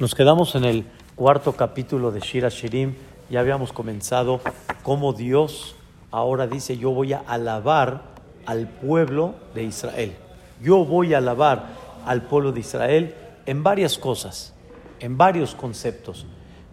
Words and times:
Nos 0.00 0.16
quedamos 0.16 0.56
en 0.56 0.64
el 0.64 0.84
cuarto 1.14 1.52
capítulo 1.52 2.10
de 2.10 2.18
Shira 2.18 2.48
Shirim. 2.48 2.96
Ya 3.30 3.38
habíamos 3.38 3.72
comenzado 3.72 4.40
cómo 4.82 5.12
Dios 5.12 5.76
ahora 6.10 6.48
dice: 6.48 6.76
Yo 6.76 6.90
voy 6.90 7.12
a 7.12 7.20
alabar 7.20 8.02
al 8.44 8.66
pueblo 8.66 9.36
de 9.54 9.62
Israel. 9.62 10.16
Yo 10.60 10.84
voy 10.84 11.14
a 11.14 11.18
alabar 11.18 11.68
al 12.04 12.22
pueblo 12.22 12.50
de 12.50 12.58
Israel 12.58 13.14
en 13.46 13.62
varias 13.62 13.96
cosas, 13.96 14.52
en 14.98 15.16
varios 15.16 15.54
conceptos. 15.54 16.26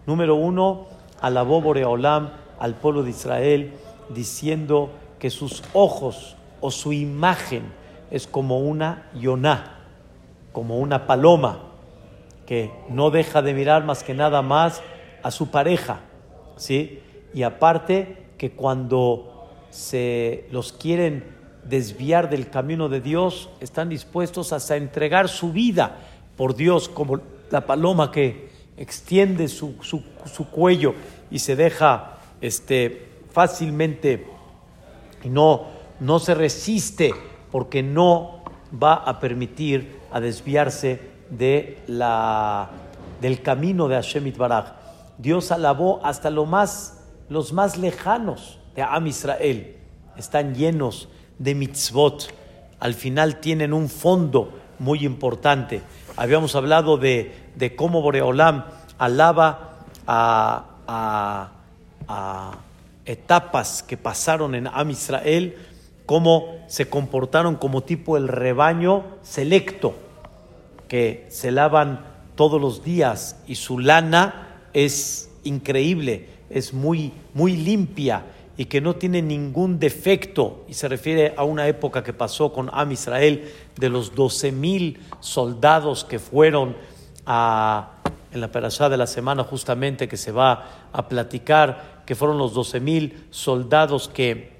Número 0.04 0.34
uno, 0.34 0.88
alabó 1.20 1.60
Boreolam 1.60 2.30
al 2.58 2.74
pueblo 2.74 3.04
de 3.04 3.10
Israel 3.10 3.72
diciendo 4.08 4.90
que 5.20 5.30
sus 5.30 5.62
ojos 5.74 6.34
o 6.60 6.72
su 6.72 6.92
imagen 6.92 7.72
es 8.10 8.26
como 8.26 8.58
una 8.58 9.08
yoná, 9.14 9.78
como 10.52 10.80
una 10.80 11.06
paloma 11.06 11.71
que 12.46 12.70
no 12.88 13.10
deja 13.10 13.42
de 13.42 13.54
mirar 13.54 13.84
más 13.84 14.02
que 14.02 14.14
nada 14.14 14.42
más 14.42 14.82
a 15.22 15.30
su 15.30 15.50
pareja, 15.50 16.00
¿sí? 16.56 17.00
Y 17.34 17.42
aparte 17.42 18.26
que 18.38 18.52
cuando 18.52 19.48
se 19.70 20.46
los 20.50 20.72
quieren 20.72 21.24
desviar 21.64 22.28
del 22.28 22.50
camino 22.50 22.88
de 22.88 23.00
Dios, 23.00 23.48
están 23.60 23.88
dispuestos 23.88 24.52
hasta 24.52 24.76
entregar 24.76 25.28
su 25.28 25.52
vida 25.52 25.98
por 26.36 26.56
Dios, 26.56 26.88
como 26.88 27.20
la 27.50 27.66
paloma 27.66 28.10
que 28.10 28.50
extiende 28.76 29.48
su, 29.48 29.76
su, 29.82 30.50
cuello 30.50 30.94
y 31.30 31.38
se 31.38 31.54
deja 31.54 32.18
este, 32.40 33.08
fácilmente 33.30 34.26
y 35.22 35.28
no, 35.28 35.66
no 36.00 36.18
se 36.18 36.34
resiste 36.34 37.14
porque 37.50 37.82
no 37.82 38.42
va 38.82 38.94
a 38.94 39.20
permitir 39.20 40.00
a 40.10 40.20
desviarse 40.20 41.11
de 41.32 41.78
la, 41.86 42.70
del 43.20 43.42
camino 43.42 43.88
de 43.88 43.96
Hashem 43.96 44.26
Itbaraj. 44.26 44.72
Dios 45.18 45.50
alabó 45.50 46.00
hasta 46.04 46.30
lo 46.30 46.46
más, 46.46 47.00
los 47.28 47.52
más 47.52 47.78
lejanos 47.78 48.58
de 48.74 48.82
Am 48.82 49.06
Israel. 49.06 49.76
Están 50.16 50.54
llenos 50.54 51.08
de 51.38 51.54
mitzvot. 51.54 52.32
Al 52.80 52.94
final 52.94 53.40
tienen 53.40 53.72
un 53.72 53.88
fondo 53.88 54.52
muy 54.78 55.04
importante. 55.06 55.82
Habíamos 56.16 56.54
hablado 56.54 56.98
de, 56.98 57.34
de 57.56 57.74
cómo 57.74 58.02
Boreolam 58.02 58.64
alaba 58.98 59.78
a, 60.06 60.66
a, 60.86 61.52
a 62.08 62.50
etapas 63.06 63.82
que 63.82 63.96
pasaron 63.96 64.54
en 64.54 64.66
Am 64.66 64.90
Israel, 64.90 65.56
cómo 66.04 66.56
se 66.66 66.90
comportaron 66.90 67.56
como 67.56 67.82
tipo 67.82 68.16
el 68.16 68.28
rebaño 68.28 69.04
selecto 69.22 69.94
que 70.92 71.24
se 71.30 71.50
lavan 71.50 72.04
todos 72.34 72.60
los 72.60 72.84
días 72.84 73.40
y 73.46 73.54
su 73.54 73.78
lana 73.78 74.58
es 74.74 75.30
increíble, 75.42 76.28
es 76.50 76.74
muy, 76.74 77.14
muy 77.32 77.56
limpia 77.56 78.26
y 78.58 78.66
que 78.66 78.82
no 78.82 78.96
tiene 78.96 79.22
ningún 79.22 79.78
defecto, 79.78 80.66
y 80.68 80.74
se 80.74 80.88
refiere 80.88 81.32
a 81.38 81.44
una 81.44 81.66
época 81.66 82.04
que 82.04 82.12
pasó 82.12 82.52
con 82.52 82.68
Am 82.74 82.92
Israel, 82.92 83.50
de 83.74 83.88
los 83.88 84.14
12 84.14 84.52
mil 84.52 85.00
soldados 85.20 86.04
que 86.04 86.18
fueron 86.18 86.76
a, 87.24 87.92
en 88.30 88.42
la 88.42 88.52
perashá 88.52 88.90
de 88.90 88.98
la 88.98 89.06
semana 89.06 89.44
justamente 89.44 90.08
que 90.08 90.18
se 90.18 90.30
va 90.30 90.90
a 90.92 91.08
platicar, 91.08 92.02
que 92.04 92.14
fueron 92.14 92.36
los 92.36 92.52
12 92.52 92.80
mil 92.80 93.28
soldados 93.30 94.08
que 94.08 94.51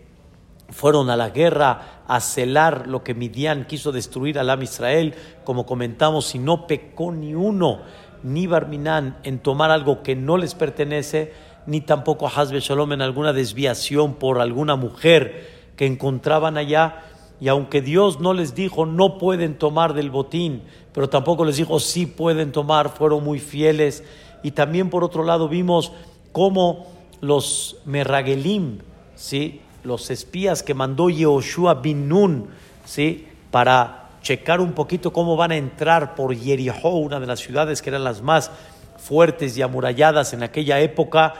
fueron 0.72 1.10
a 1.10 1.16
la 1.16 1.30
guerra 1.30 2.02
a 2.08 2.20
celar 2.20 2.86
lo 2.86 3.04
que 3.04 3.14
Midian 3.14 3.66
quiso 3.66 3.92
destruir 3.92 4.38
al 4.38 4.50
Am 4.50 4.62
Israel, 4.62 5.14
como 5.44 5.66
comentamos, 5.66 6.34
y 6.34 6.38
no 6.38 6.66
pecó 6.66 7.12
ni 7.12 7.34
uno, 7.34 7.80
ni 8.22 8.46
Barminán, 8.46 9.18
en 9.22 9.38
tomar 9.38 9.70
algo 9.70 10.02
que 10.02 10.16
no 10.16 10.36
les 10.36 10.54
pertenece, 10.54 11.32
ni 11.66 11.80
tampoco 11.80 12.26
Hazbe 12.26 12.60
Shalom 12.60 12.92
en 12.92 13.02
alguna 13.02 13.32
desviación 13.32 14.14
por 14.14 14.40
alguna 14.40 14.76
mujer 14.76 15.48
que 15.76 15.86
encontraban 15.86 16.56
allá. 16.56 17.04
Y 17.40 17.48
aunque 17.48 17.82
Dios 17.82 18.20
no 18.20 18.34
les 18.34 18.54
dijo 18.54 18.86
no 18.86 19.18
pueden 19.18 19.58
tomar 19.58 19.94
del 19.94 20.10
botín, 20.10 20.62
pero 20.92 21.08
tampoco 21.08 21.44
les 21.44 21.56
dijo 21.56 21.80
sí 21.80 22.06
pueden 22.06 22.52
tomar, 22.52 22.90
fueron 22.90 23.24
muy 23.24 23.38
fieles. 23.38 24.04
Y 24.42 24.52
también 24.52 24.90
por 24.90 25.04
otro 25.04 25.24
lado 25.24 25.48
vimos 25.48 25.92
cómo 26.32 26.86
los 27.20 27.76
Merragelim, 27.84 28.78
¿sí? 29.14 29.61
Los 29.84 30.10
espías 30.10 30.62
que 30.62 30.74
mandó 30.74 31.10
Yehoshua 31.10 31.74
bin 31.74 32.08
Nun, 32.08 32.48
¿sí? 32.84 33.26
para 33.50 34.10
checar 34.22 34.60
un 34.60 34.72
poquito 34.72 35.12
cómo 35.12 35.36
van 35.36 35.52
a 35.52 35.56
entrar 35.56 36.14
por 36.14 36.34
Jericó, 36.34 36.90
una 36.90 37.20
de 37.20 37.26
las 37.26 37.40
ciudades 37.40 37.82
que 37.82 37.90
eran 37.90 38.04
las 38.04 38.22
más 38.22 38.50
fuertes 38.96 39.56
y 39.56 39.62
amuralladas 39.62 40.32
en 40.32 40.42
aquella 40.42 40.80
época, 40.80 41.34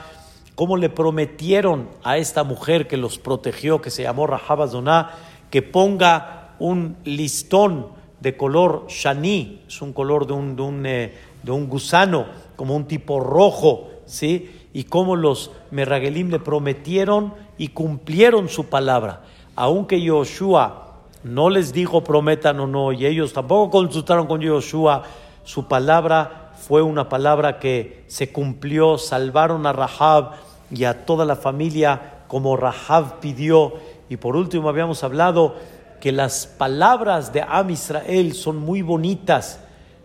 cómo 0.55 0.77
le 0.77 0.89
prometieron 0.89 1.89
a 2.03 2.19
esta 2.19 2.43
mujer 2.45 2.89
que 2.89 2.97
los 2.97 3.19
protegió, 3.19 3.81
que 3.81 3.91
se 3.91 4.03
llamó 4.03 4.27
Rahabazoná, 4.27 5.11
que 5.51 5.63
ponga 5.63 6.55
un 6.59 6.97
listón 7.05 7.89
de 8.21 8.37
color 8.37 8.87
shani, 8.89 9.63
es 9.67 9.81
un 9.83 9.93
color 9.93 10.27
de 10.27 10.33
un, 10.33 10.57
de 10.57 10.63
un, 10.63 10.87
eh, 10.87 11.15
de 11.43 11.53
un 11.53 11.69
gusano, 11.69 12.27
como 12.57 12.77
un 12.77 12.87
tipo 12.87 13.21
rojo, 13.21 13.91
¿sí? 14.07 14.51
y 14.73 14.85
cómo 14.85 15.17
los 15.17 15.51
Merragelim 15.71 16.31
le 16.31 16.39
prometieron 16.39 17.35
y 17.63 17.69
cumplieron 17.69 18.49
su 18.49 18.67
palabra. 18.67 19.21
Aunque 19.55 20.01
Yoshua 20.01 20.97
no 21.23 21.49
les 21.49 21.73
dijo 21.73 22.03
prometan 22.03 22.59
o 22.59 22.67
no, 22.67 22.91
y 22.91 23.07
ellos 23.07 23.33
tampoco 23.33 23.71
consultaron 23.71 24.27
con 24.27 24.41
Yoshua, 24.41 25.05
su 25.45 25.69
palabra 25.69 26.55
fue 26.57 26.83
una 26.83 27.09
palabra 27.09 27.61
que 27.61 28.03
se 28.09 28.33
cumplió, 28.33 28.99
salvaron 28.99 29.65
a 29.65 29.73
Rahab 29.73 30.33
y 30.73 30.83
a 30.83 31.07
toda 31.07 31.25
la 31.25 31.37
familia 31.37 32.25
como 32.27 32.57
Rahab 32.57 33.21
pidió. 33.21 33.75
Y 34.09 34.17
por 34.17 34.35
último 34.35 34.69
habíamos 34.69 35.05
hablado 35.05 35.55
que 36.01 36.11
las 36.11 36.49
palabras 36.49 37.33
de 37.33 37.43
Am 37.43 37.71
Israel 37.71 38.35
son 38.35 38.57
muy 38.57 38.83
bonitas. 38.83 39.61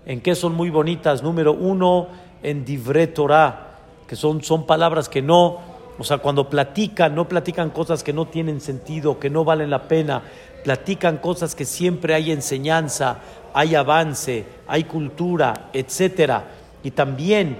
¿En 0.05 0.21
qué 0.21 0.35
son 0.35 0.53
muy 0.53 0.69
bonitas? 0.69 1.23
Número 1.23 1.53
uno, 1.53 2.05
en 2.43 2.63
Divre 2.65 3.07
Torah 3.07 3.63
que 4.07 4.15
son, 4.15 4.41
son 4.41 4.65
palabras 4.65 5.09
que 5.09 5.21
no, 5.21 5.59
o 5.99 6.03
sea, 6.03 6.19
cuando 6.19 6.49
platican, 6.49 7.15
no 7.15 7.27
platican 7.27 7.71
cosas 7.71 8.03
que 8.03 8.13
no 8.13 8.27
tienen 8.27 8.61
sentido, 8.61 9.19
que 9.19 9.29
no 9.29 9.43
valen 9.43 9.69
la 9.69 9.87
pena, 9.87 10.21
platican 10.63 11.17
cosas 11.17 11.55
que 11.55 11.65
siempre 11.65 12.13
hay 12.13 12.31
enseñanza, 12.31 13.19
hay 13.53 13.73
avance, 13.73 14.45
hay 14.67 14.83
cultura, 14.83 15.69
etcétera. 15.73 16.45
Y 16.83 16.91
también 16.91 17.57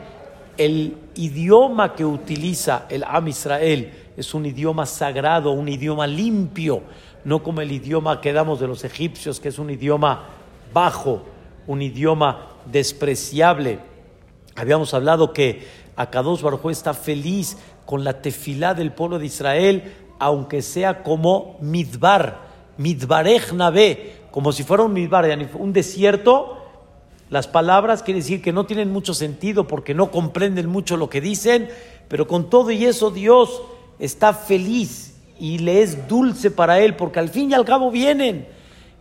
el 0.58 0.98
idioma 1.16 1.96
que 1.96 2.06
utiliza 2.06 2.86
el 2.90 3.04
Am 3.04 3.28
Israel 3.28 3.92
es 4.16 4.34
un 4.34 4.46
idioma 4.46 4.86
sagrado, 4.86 5.52
un 5.52 5.70
idioma 5.70 6.06
limpio, 6.06 6.82
no 7.24 7.42
como 7.42 7.62
el 7.62 7.72
idioma 7.72 8.22
que 8.22 8.34
damos 8.34 8.60
de 8.60 8.68
los 8.68 8.84
egipcios, 8.84 9.40
que 9.40 9.50
es 9.50 9.58
un 9.58 9.70
idioma 9.70 10.26
bajo, 10.74 11.24
un 11.66 11.82
idioma 11.82 12.50
despreciable. 12.66 13.80
Habíamos 14.56 14.94
hablado 14.94 15.34
que 15.34 15.68
Akadosh 15.96 16.42
Baruj 16.42 16.72
está 16.72 16.94
feliz 16.94 17.58
con 17.88 18.04
la 18.04 18.22
tefilá 18.22 18.74
del 18.74 18.92
pueblo 18.92 19.18
de 19.18 19.28
Israel, 19.28 19.94
aunque 20.20 20.62
sea 20.62 21.04
como 21.04 21.58
midbar, 21.62 22.42
midbarej 22.78 23.54
nabe, 23.54 24.18
como 24.30 24.52
si 24.52 24.64
fuera 24.64 24.84
un 24.84 24.92
midbar, 24.92 25.26
un 25.58 25.72
desierto. 25.72 26.58
Las 27.30 27.48
palabras 27.48 28.04
quiere 28.04 28.20
decir 28.20 28.42
que 28.42 28.52
no 28.52 28.66
tienen 28.66 28.92
mucho 28.92 29.14
sentido 29.14 29.68
porque 29.68 29.94
no 29.94 30.12
comprenden 30.12 30.68
mucho 30.68 30.98
lo 30.98 31.10
que 31.10 31.22
dicen, 31.22 31.70
pero 32.10 32.28
con 32.28 32.50
todo 32.50 32.72
y 32.72 32.84
eso 32.86 33.10
Dios 33.10 33.62
está 34.00 34.34
feliz 34.34 35.16
y 35.40 35.60
le 35.60 35.82
es 35.82 36.10
dulce 36.10 36.52
para 36.52 36.80
él 36.82 36.98
porque 36.98 37.20
al 37.20 37.30
fin 37.30 37.52
y 37.52 37.54
al 37.54 37.64
cabo 37.64 37.90
vienen 37.90 38.48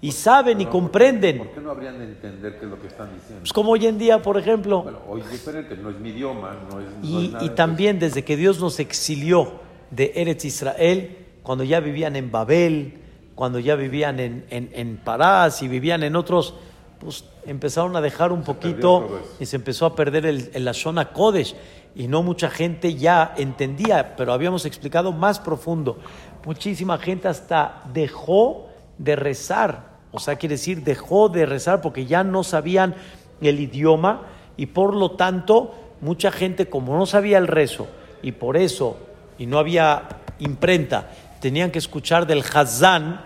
y 0.01 0.13
saben 0.13 0.61
y 0.61 0.67
comprenden. 0.67 1.39
¿Por 1.39 1.51
qué 1.51 1.61
no 1.61 1.71
habrían 1.71 1.99
de 1.99 2.05
entender 2.05 2.59
qué 2.59 2.67
es 2.67 2.71
lo 2.71 2.81
que 2.81 2.87
están 2.89 3.13
diciendo? 3.15 3.41
Pues 3.41 3.53
como 3.53 3.73
hoy 3.73 3.87
en 3.87 3.99
día, 3.99 4.21
por 4.21 4.37
ejemplo. 4.37 4.83
Bueno, 4.83 4.99
hoy 5.09 5.23
es 5.23 5.31
diferente, 5.31 5.77
no 5.77 5.91
es 5.91 5.99
mi 5.99 6.11
idioma, 6.11 6.57
no 6.71 6.81
es, 6.81 6.87
y, 7.03 7.35
y 7.41 7.51
también 7.51 7.99
desde 7.99 8.25
que 8.25 8.37
Dios 8.37 8.61
nos 8.61 8.79
exilió 8.79 9.55
de 9.91 10.13
Eretz 10.15 10.45
Israel, 10.45 11.17
cuando 11.43 11.65
ya 11.65 11.81
vivían 11.81 12.17
en 12.17 12.31
Babel, 12.31 12.99
cuando 13.35 13.59
ya 13.59 13.77
vivían 13.77 14.19
en, 14.21 14.45
en, 14.51 14.71
en 14.73 14.97
Parás 14.97 15.63
y 15.63 15.69
vivían 15.69 16.03
en 16.03 16.17
otros, 16.17 16.55
pues 16.99 17.25
empezaron 17.45 17.95
a 17.97 18.01
dejar 18.01 18.33
un 18.33 18.43
poquito 18.43 19.21
y 19.39 19.47
se 19.47 19.57
empezó 19.57 19.87
a 19.87 19.95
perder 19.95 20.27
el, 20.27 20.51
el, 20.55 20.65
la 20.65 20.75
zona 20.75 21.13
Kodesh 21.13 21.55
y 21.95 22.09
no 22.09 22.23
mucha 22.23 22.51
gente 22.51 22.95
ya 22.95 23.35
entendía, 23.37 24.17
pero 24.17 24.33
habíamos 24.33 24.67
explicado 24.67 25.13
más 25.13 25.39
profundo. 25.39 25.99
Muchísima 26.45 26.99
gente 26.99 27.29
hasta 27.29 27.83
dejó 27.93 28.69
de 28.99 29.17
rezar. 29.17 29.97
O 30.13 30.19
sea, 30.19 30.37
quiere 30.37 30.55
decir, 30.55 30.83
dejó 30.83 31.29
de 31.29 31.47
rezar 31.47 31.81
porque 31.81 32.07
ya 32.07 32.25
no 32.25 32.43
sabían 32.43 32.95
el 33.41 33.61
idioma 33.61 34.23
y 34.57 34.67
por 34.67 34.95
lo 34.95 35.13
tanto 35.13 35.75
mucha 36.01 36.31
gente 36.31 36.69
como 36.69 36.97
no 36.97 37.07
sabía 37.07 37.39
el 37.39 37.47
rezo 37.47 37.87
y 38.23 38.33
por 38.33 38.57
eso, 38.57 38.97
y 39.39 39.47
no 39.47 39.59
había 39.59 40.09
imprenta, 40.39 41.11
tenían 41.41 41.71
que 41.71 41.79
escuchar 41.79 42.27
del 42.27 42.43
Hazán, 42.43 43.21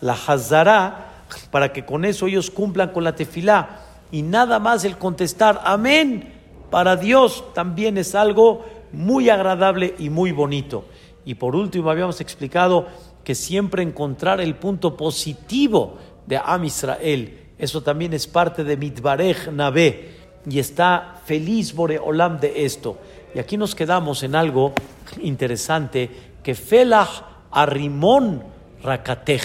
la 0.00 0.12
Hazará, 0.12 1.06
para 1.50 1.72
que 1.72 1.84
con 1.84 2.04
eso 2.04 2.26
ellos 2.26 2.50
cumplan 2.50 2.90
con 2.90 3.04
la 3.04 3.14
tefilá. 3.14 3.80
Y 4.10 4.22
nada 4.22 4.58
más 4.58 4.84
el 4.84 4.96
contestar, 4.96 5.60
amén, 5.64 6.32
para 6.70 6.96
Dios 6.96 7.44
también 7.54 7.98
es 7.98 8.14
algo 8.14 8.64
muy 8.92 9.28
agradable 9.30 9.94
y 9.98 10.10
muy 10.10 10.32
bonito. 10.32 10.84
Y 11.24 11.34
por 11.34 11.56
último, 11.56 11.90
habíamos 11.90 12.20
explicado 12.20 12.86
que 13.26 13.34
siempre 13.34 13.82
encontrar 13.82 14.40
el 14.40 14.54
punto 14.54 14.96
positivo 14.96 15.98
de 16.28 16.36
Am 16.36 16.62
Israel, 16.62 17.48
eso 17.58 17.82
también 17.82 18.12
es 18.12 18.28
parte 18.28 18.62
de 18.62 18.76
Mitbarej 18.76 19.50
Nabé, 19.50 20.12
y 20.48 20.60
está 20.60 21.20
feliz 21.24 21.74
Boreolam 21.74 22.38
de 22.38 22.64
esto. 22.64 22.98
Y 23.34 23.40
aquí 23.40 23.56
nos 23.56 23.74
quedamos 23.74 24.22
en 24.22 24.36
algo 24.36 24.74
interesante, 25.20 26.08
que 26.40 26.54
Felah 26.54 27.08
Arimón 27.50 28.44
Rakatej, 28.84 29.42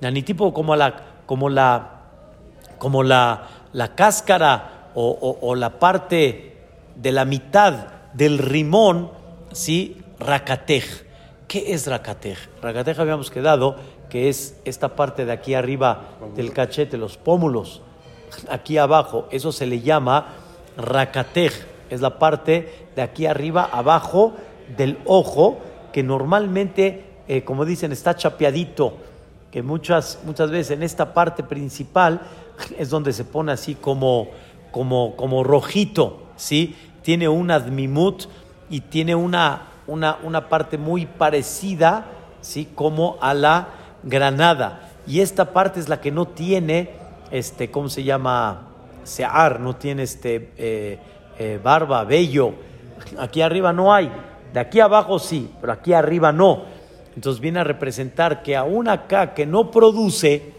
ni 0.00 0.22
tipo 0.22 0.54
como 0.54 0.74
la, 0.74 0.96
como 1.26 1.50
la, 1.50 2.04
como 2.78 3.02
la, 3.02 3.66
la 3.74 3.94
cáscara 3.94 4.92
o, 4.94 5.54
la 5.54 5.78
parte 5.78 6.56
de 6.96 7.12
la 7.12 7.26
mitad 7.26 7.86
del 8.14 8.38
rimón, 8.38 9.10
¿sí? 9.52 10.00
Rakatej. 10.18 11.04
¿Qué 11.48 11.74
es 11.74 11.86
Rakatej? 11.86 12.38
Rakatej 12.62 12.98
habíamos 13.00 13.30
quedado 13.30 13.76
que 14.08 14.28
es 14.28 14.60
esta 14.64 14.96
parte 14.96 15.24
de 15.24 15.32
aquí 15.32 15.54
arriba 15.54 16.04
del 16.36 16.52
cachete, 16.52 16.96
los 16.96 17.16
pómulos, 17.16 17.82
aquí 18.48 18.78
abajo, 18.78 19.28
eso 19.30 19.52
se 19.52 19.66
le 19.66 19.80
llama 19.80 20.34
Rakatej, 20.76 21.52
es 21.90 22.00
la 22.00 22.18
parte 22.18 22.88
de 22.96 23.02
aquí 23.02 23.26
arriba, 23.26 23.68
abajo 23.70 24.34
del 24.76 24.98
ojo, 25.04 25.58
que 25.92 26.02
normalmente, 26.02 27.04
eh, 27.28 27.44
como 27.44 27.64
dicen, 27.64 27.92
está 27.92 28.16
chapeadito, 28.16 28.94
que 29.50 29.62
muchas, 29.62 30.20
muchas 30.24 30.50
veces 30.50 30.76
en 30.76 30.82
esta 30.82 31.14
parte 31.14 31.42
principal 31.42 32.22
es 32.78 32.90
donde 32.90 33.12
se 33.12 33.24
pone 33.24 33.52
así 33.52 33.74
como, 33.74 34.28
como, 34.70 35.14
como 35.16 35.44
rojito, 35.44 36.22
¿sí? 36.36 36.74
Tiene 37.02 37.28
un 37.28 37.50
admimut 37.50 38.24
y 38.70 38.80
tiene 38.80 39.14
una 39.14 39.73
una, 39.86 40.18
una 40.22 40.48
parte 40.48 40.78
muy 40.78 41.06
parecida, 41.06 42.06
¿sí? 42.40 42.68
Como 42.74 43.18
a 43.20 43.34
la 43.34 43.68
granada. 44.02 44.90
Y 45.06 45.20
esta 45.20 45.52
parte 45.52 45.80
es 45.80 45.88
la 45.88 46.00
que 46.00 46.10
no 46.10 46.26
tiene, 46.26 46.90
este, 47.30 47.70
¿cómo 47.70 47.88
se 47.88 48.04
llama? 48.04 48.68
Sear, 49.02 49.60
no 49.60 49.76
tiene 49.76 50.04
este, 50.04 50.52
eh, 50.56 50.98
eh, 51.38 51.60
barba, 51.62 52.04
vello. 52.04 52.54
Aquí 53.18 53.42
arriba 53.42 53.72
no 53.72 53.92
hay. 53.92 54.10
De 54.52 54.60
aquí 54.60 54.80
abajo 54.80 55.18
sí, 55.18 55.50
pero 55.60 55.72
aquí 55.72 55.92
arriba 55.92 56.32
no. 56.32 56.64
Entonces 57.14 57.40
viene 57.40 57.60
a 57.60 57.64
representar 57.64 58.42
que 58.42 58.56
aún 58.56 58.88
acá 58.88 59.34
que 59.34 59.46
no 59.46 59.70
produce, 59.70 60.54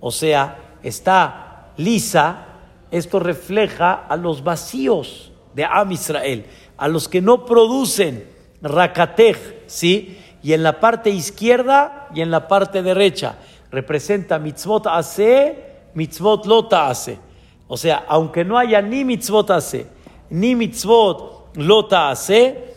o 0.00 0.10
sea, 0.10 0.58
está 0.82 1.72
lisa, 1.76 2.46
esto 2.90 3.18
refleja 3.18 3.92
a 4.08 4.16
los 4.16 4.42
vacíos 4.42 5.32
de 5.54 5.64
Am 5.64 5.92
Israel, 5.92 6.46
a 6.76 6.88
los 6.88 7.08
que 7.08 7.22
no 7.22 7.44
producen. 7.46 8.35
Rakatej, 8.62 9.64
¿sí? 9.66 10.18
Y 10.42 10.52
en 10.52 10.62
la 10.62 10.80
parte 10.80 11.10
izquierda 11.10 12.08
y 12.14 12.20
en 12.20 12.30
la 12.30 12.48
parte 12.48 12.82
derecha 12.82 13.36
representa 13.70 14.38
mitzvot 14.38 14.86
hace, 14.86 15.88
mitzvot 15.94 16.46
lota 16.46 16.88
hace. 16.88 17.18
O 17.68 17.76
sea, 17.76 18.04
aunque 18.08 18.44
no 18.44 18.58
haya 18.58 18.80
ni 18.80 19.04
mitzvot 19.04 19.50
hace, 19.50 19.86
ni 20.30 20.54
mitzvot 20.54 21.56
lota 21.56 22.10
hace, 22.10 22.74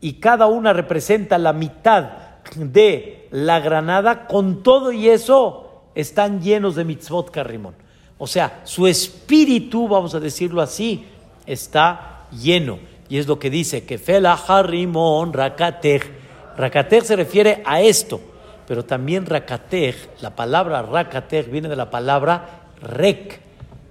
y 0.00 0.14
cada 0.14 0.46
una 0.46 0.72
representa 0.72 1.36
la 1.38 1.52
mitad 1.52 2.10
de 2.56 3.28
la 3.30 3.60
granada, 3.60 4.26
con 4.26 4.62
todo 4.62 4.92
y 4.92 5.08
eso 5.08 5.84
están 5.94 6.40
llenos 6.40 6.74
de 6.76 6.84
mitzvot 6.84 7.30
carrimón. 7.30 7.74
O 8.18 8.26
sea, 8.26 8.60
su 8.64 8.86
espíritu, 8.86 9.88
vamos 9.88 10.14
a 10.14 10.20
decirlo 10.20 10.62
así, 10.62 11.06
está 11.46 12.26
lleno. 12.30 12.78
Y 13.10 13.18
es 13.18 13.26
lo 13.26 13.40
que 13.40 13.50
dice 13.50 13.84
que 13.84 13.98
Fela 13.98 14.34
Harimon 14.34 15.32
Rakatej. 15.32 16.02
Rakatej 16.56 17.04
se 17.04 17.16
refiere 17.16 17.60
a 17.66 17.80
esto, 17.82 18.20
pero 18.68 18.84
también 18.84 19.26
Rakatej, 19.26 20.10
la 20.20 20.36
palabra 20.36 20.80
Rakatej 20.82 21.50
viene 21.50 21.68
de 21.68 21.74
la 21.74 21.90
palabra 21.90 22.68
Rek. 22.80 23.40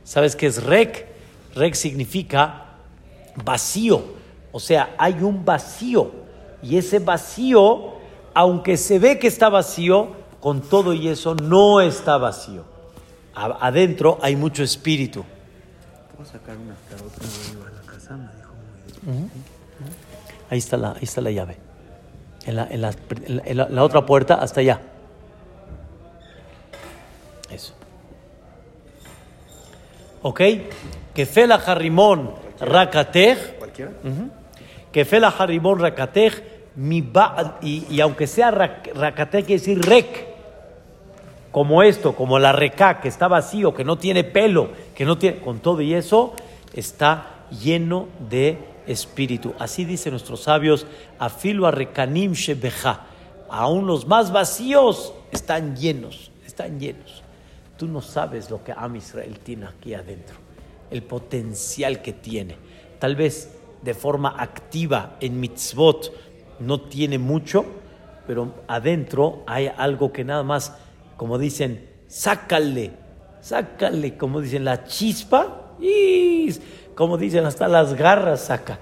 ¿Sabes 0.06 0.38
qué 0.38 0.48
es 0.48 0.64
Rek? 0.64 1.06
Rek 1.54 1.74
significa 1.76 2.66
vacío. 3.44 4.02
O 4.54 4.60
sea, 4.60 4.96
hay 4.98 5.22
un 5.22 5.44
vacío. 5.44 6.12
Y 6.64 6.78
ese 6.78 7.00
vacío, 7.00 7.96
aunque 8.34 8.78
se 8.78 9.00
ve 9.00 9.20
que 9.20 9.28
está 9.28 9.50
vacío, 9.50 10.14
con 10.40 10.62
todo 10.62 10.94
y 10.94 11.10
eso 11.10 11.36
no 11.36 11.82
está 11.82 12.18
vacío. 12.18 12.64
Adentro 13.36 14.18
hay 14.22 14.38
mucho 14.38 14.64
espíritu. 14.64 15.26
¿Puedo 16.16 16.30
sacar 16.30 16.56
una? 16.58 16.76
Ahí 20.50 20.58
está 20.58 20.78
la, 20.78 20.92
ahí 20.92 21.04
está 21.04 21.22
la 21.22 21.32
llave. 21.32 21.58
En 22.46 22.56
la, 22.56 22.68
en, 22.70 22.82
la, 22.82 22.94
en 23.46 23.58
la, 23.58 23.84
otra 23.84 24.06
puerta, 24.06 24.36
hasta 24.36 24.62
allá. 24.62 24.82
Eso. 27.52 27.74
¿Ok? 30.22 30.42
Que 31.14 31.26
fela 31.26 31.56
harimón 31.56 32.34
rakatej. 32.60 33.58
¿Cualquiera? 33.58 33.92
Que 34.92 35.06
fela 35.06 35.28
harimón 35.38 35.80
rakatej. 35.80 36.60
Mi 36.76 37.12
y, 37.62 37.86
y, 37.90 38.00
aunque 38.00 38.26
sea 38.26 38.52
rakatej, 38.52 39.46
quiere 39.46 39.60
decir 39.60 39.82
rek. 39.82 40.30
Como 41.52 41.84
esto, 41.84 42.16
como 42.16 42.40
la 42.40 42.52
reca, 42.52 43.02
que 43.02 43.08
está 43.08 43.28
vacío, 43.28 43.74
que 43.74 43.84
no 43.84 43.98
tiene 43.98 44.24
pelo, 44.24 44.70
que 44.96 45.04
no 45.04 45.18
tiene. 45.18 45.40
Con 45.40 45.60
todo 45.60 45.82
y 45.82 45.94
eso, 45.94 46.34
está 46.74 47.39
lleno 47.52 48.08
de 48.30 48.58
espíritu. 48.88 49.54
Así 49.60 49.86
dicen 49.86 50.12
nuestros 50.12 50.44
sabios, 50.44 50.86
afilo 51.18 51.68
a 51.68 51.72
rekanim 51.72 52.34
shebeja. 52.34 53.06
Aún 53.50 53.88
los 53.88 54.08
más 54.08 54.32
vacíos 54.32 55.14
están 55.32 55.76
llenos, 55.76 56.32
están 56.46 56.80
llenos. 56.80 57.24
Tú 57.78 57.88
no 57.88 58.02
sabes 58.02 58.50
lo 58.50 58.64
que 58.64 58.74
Am 58.74 58.96
Israel 58.96 59.40
tiene 59.40 59.66
aquí 59.66 59.94
adentro, 59.94 60.36
el 60.92 61.04
potencial 61.04 62.02
que 62.02 62.14
tiene. 62.14 62.58
Tal 63.00 63.16
vez 63.16 63.56
de 63.82 63.94
forma 63.94 64.36
activa 64.38 65.16
en 65.22 65.40
mitzvot 65.40 66.12
no 66.60 66.82
tiene 66.82 67.18
mucho, 67.18 67.66
pero 68.28 68.54
adentro 68.68 69.44
hay 69.48 69.72
algo 69.76 70.12
que 70.12 70.24
nada 70.24 70.44
más, 70.44 70.76
como 71.16 71.38
dicen, 71.38 71.90
sácale, 72.08 72.92
sácale, 73.42 74.18
como 74.18 74.42
dicen, 74.42 74.66
la 74.66 74.84
chispa, 74.84 75.76
y 75.80 76.50
como 77.00 77.18
dicen, 77.18 77.46
hasta 77.46 77.70
las 77.70 77.94
garras 77.94 78.42
saca. 78.42 78.78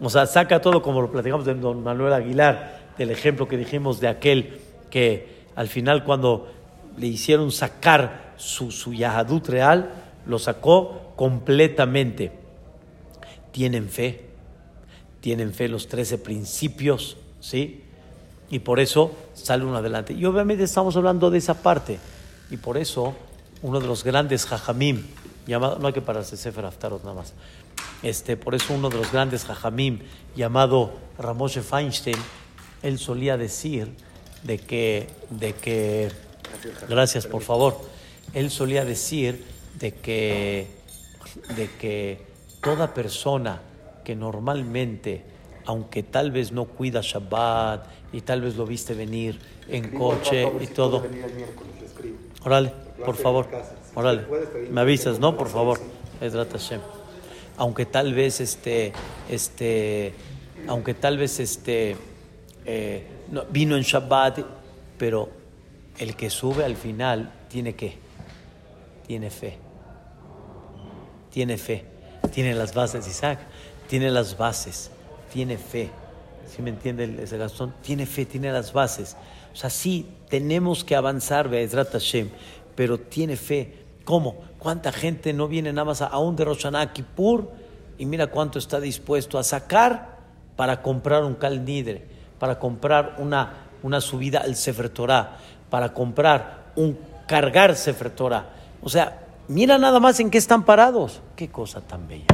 O 0.00 0.08
sea, 0.08 0.26
saca 0.26 0.60
todo 0.60 0.80
como 0.80 1.02
lo 1.02 1.10
platicamos 1.10 1.44
de 1.44 1.54
don 1.54 1.82
Manuel 1.82 2.12
Aguilar, 2.12 2.92
del 2.96 3.10
ejemplo 3.10 3.48
que 3.48 3.56
dijimos 3.56 3.98
de 3.98 4.06
aquel 4.06 4.60
que 4.90 5.42
al 5.56 5.66
final 5.66 6.04
cuando 6.04 6.52
le 6.96 7.08
hicieron 7.08 7.50
sacar 7.50 8.34
su, 8.36 8.70
su 8.70 8.94
Yahadut 8.94 9.48
real, 9.48 9.90
lo 10.24 10.38
sacó 10.38 11.14
completamente. 11.16 12.30
Tienen 13.50 13.88
fe, 13.88 14.26
tienen 15.20 15.52
fe 15.52 15.66
los 15.66 15.88
trece 15.88 16.16
principios, 16.16 17.16
¿sí? 17.40 17.82
Y 18.50 18.60
por 18.60 18.78
eso 18.78 19.10
sale 19.34 19.64
uno 19.64 19.78
adelante. 19.78 20.12
Y 20.12 20.24
obviamente 20.26 20.62
estamos 20.62 20.96
hablando 20.96 21.28
de 21.28 21.38
esa 21.38 21.54
parte. 21.54 21.98
Y 22.52 22.56
por 22.56 22.78
eso 22.78 23.16
uno 23.62 23.80
de 23.80 23.88
los 23.88 24.04
grandes 24.04 24.46
jajamim, 24.46 25.02
llamado, 25.48 25.78
no 25.78 25.88
hay 25.88 25.92
que 25.92 26.02
pararse, 26.02 26.36
Sefer 26.36 26.64
Aftarot 26.64 27.02
nada 27.02 27.16
más. 27.16 27.32
Este, 28.02 28.36
por 28.36 28.54
eso 28.54 28.74
uno 28.74 28.88
de 28.88 28.96
los 28.96 29.12
grandes 29.12 29.44
jajamim, 29.44 30.00
llamado 30.36 30.92
Ramoshe 31.18 31.62
Feinstein, 31.62 32.16
él 32.82 32.98
solía 32.98 33.36
decir 33.36 33.92
de 34.44 34.58
que, 34.58 35.08
de 35.30 35.54
que, 35.54 36.10
gracias 36.88 37.26
por 37.26 37.42
favor, 37.42 37.80
él 38.34 38.50
solía 38.50 38.84
decir 38.84 39.44
de 39.78 39.92
que, 39.92 40.68
de 41.56 41.70
que 41.78 42.22
toda 42.62 42.94
persona 42.94 43.62
que 44.04 44.14
normalmente, 44.14 45.24
aunque 45.66 46.02
tal 46.02 46.30
vez 46.30 46.52
no 46.52 46.66
cuida 46.66 47.00
Shabbat 47.02 47.86
y 48.12 48.20
tal 48.22 48.42
vez 48.42 48.56
lo 48.56 48.64
viste 48.64 48.94
venir 48.94 49.38
en 49.68 49.90
coche 49.90 50.48
y 50.60 50.66
todo, 50.68 51.04
órale, 52.44 52.72
por 53.04 53.16
favor. 53.16 53.48
Órale, 53.94 54.24
me 54.70 54.80
avisas, 54.80 55.18
¿no? 55.18 55.36
Por 55.36 55.48
favor. 55.48 55.80
Aunque 57.58 57.84
tal 57.84 58.14
vez 58.14 58.40
este, 58.40 58.92
este, 59.28 60.14
aunque 60.66 60.94
tal 60.94 61.18
vez 61.18 61.40
este, 61.40 61.96
eh, 62.64 63.04
vino 63.50 63.76
en 63.76 63.82
Shabbat, 63.82 64.40
pero 64.96 65.28
el 65.98 66.16
que 66.16 66.30
sube 66.30 66.64
al 66.64 66.76
final 66.76 67.32
tiene 67.48 67.74
que, 67.74 67.98
tiene 69.06 69.30
fe, 69.30 69.58
tiene 71.30 71.58
fe, 71.58 71.84
tiene 72.32 72.54
las 72.54 72.74
bases, 72.74 73.06
Isaac, 73.06 73.40
tiene 73.88 74.10
las 74.10 74.36
bases, 74.36 74.90
tiene 75.32 75.58
fe. 75.58 75.90
¿Sí 76.48 76.62
me 76.62 76.70
entiende 76.70 77.22
ese 77.22 77.36
Gastón? 77.36 77.74
Tiene 77.82 78.06
fe, 78.06 78.24
tiene 78.24 78.50
las 78.52 78.72
bases. 78.72 79.16
O 79.52 79.56
sea, 79.56 79.70
sí, 79.70 80.06
tenemos 80.28 80.84
que 80.84 80.96
avanzar, 80.96 81.48
Be'ezrat 81.48 81.92
Hashem, 81.92 82.30
pero 82.74 82.98
tiene 82.98 83.36
fe. 83.36 83.84
¿Cómo? 84.04 84.36
¿Cuánta 84.58 84.92
gente 84.92 85.32
no 85.32 85.46
viene 85.46 85.72
nada 85.72 85.84
más 85.84 86.02
a 86.02 86.18
un 86.18 86.34
de 86.34 86.44
Rosh 86.44 86.66
Kippur 86.92 87.50
y 87.96 88.06
mira 88.06 88.26
cuánto 88.26 88.58
está 88.58 88.80
dispuesto 88.80 89.38
a 89.38 89.44
sacar 89.44 90.18
para 90.56 90.82
comprar 90.82 91.22
un 91.24 91.34
calnidre, 91.34 92.04
para 92.38 92.58
comprar 92.58 93.16
una, 93.18 93.68
una 93.82 94.00
subida 94.00 94.40
al 94.40 94.56
Sefer 94.56 94.88
Torah, 94.88 95.36
para 95.70 95.94
comprar 95.94 96.72
un 96.74 96.98
cargar 97.26 97.76
Sefer 97.76 98.10
Torah. 98.10 98.50
O 98.82 98.88
sea, 98.88 99.26
mira 99.46 99.78
nada 99.78 100.00
más 100.00 100.18
en 100.18 100.30
qué 100.30 100.38
están 100.38 100.64
parados. 100.64 101.20
Qué 101.36 101.48
cosa 101.48 101.80
tan 101.80 102.08
bella. 102.08 102.26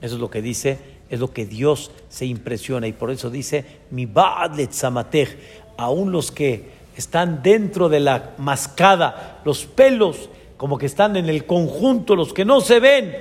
Eso 0.00 0.16
es 0.16 0.20
lo 0.20 0.30
que 0.30 0.42
dice, 0.42 0.78
es 1.08 1.20
lo 1.20 1.32
que 1.32 1.46
Dios 1.46 1.92
se 2.08 2.26
impresiona 2.26 2.86
y 2.88 2.92
por 2.92 3.10
eso 3.10 3.30
dice, 3.30 3.64
mi 3.90 4.06
ba'ad 4.06 4.58
zamatej, 4.70 5.38
aún 5.76 6.10
los 6.10 6.30
que 6.32 6.70
están 6.96 7.42
dentro 7.42 7.88
de 7.88 8.00
la 8.00 8.34
mascada, 8.38 9.40
los 9.44 9.64
pelos 9.64 10.28
como 10.56 10.78
que 10.78 10.86
están 10.86 11.16
en 11.16 11.28
el 11.28 11.46
conjunto, 11.46 12.16
los 12.16 12.32
que 12.32 12.44
no 12.44 12.60
se 12.60 12.80
ven, 12.80 13.14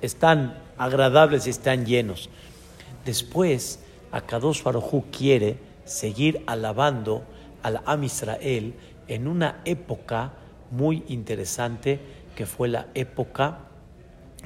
están 0.00 0.58
agradables 0.78 1.46
y 1.46 1.50
están 1.50 1.86
llenos. 1.86 2.28
Después, 3.04 3.80
Akadosh 4.10 4.62
Baruj 4.62 5.04
quiere 5.10 5.56
seguir 5.84 6.42
alabando 6.46 7.24
al 7.62 7.80
Am 7.84 8.04
Israel 8.04 8.74
en 9.08 9.28
una 9.28 9.60
época 9.64 10.32
muy 10.70 11.04
interesante 11.08 12.00
que 12.34 12.46
fue 12.46 12.68
la 12.68 12.88
época 12.94 13.58